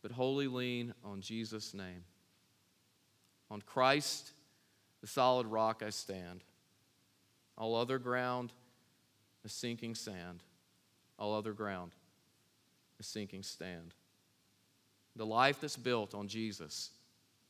but 0.01 0.11
wholly 0.11 0.47
lean 0.47 0.95
on 1.05 1.21
Jesus' 1.21 1.75
name. 1.75 2.03
On 3.51 3.61
Christ, 3.61 4.31
the 4.99 5.05
solid 5.05 5.45
rock, 5.45 5.83
I 5.85 5.91
stand. 5.91 6.43
All 7.59 7.75
other 7.75 7.99
ground, 7.99 8.51
a 9.45 9.49
sinking 9.49 9.93
sand. 9.93 10.41
All 11.19 11.35
other 11.35 11.53
ground, 11.53 11.91
a 12.99 13.03
sinking 13.03 13.43
stand. 13.43 13.93
The 15.15 15.27
life 15.27 15.61
that's 15.61 15.77
built 15.77 16.15
on 16.15 16.27
Jesus 16.27 16.89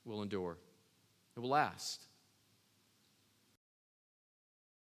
will 0.03 0.21
endure, 0.21 0.57
it 1.37 1.39
will 1.39 1.47
last. 1.47 2.03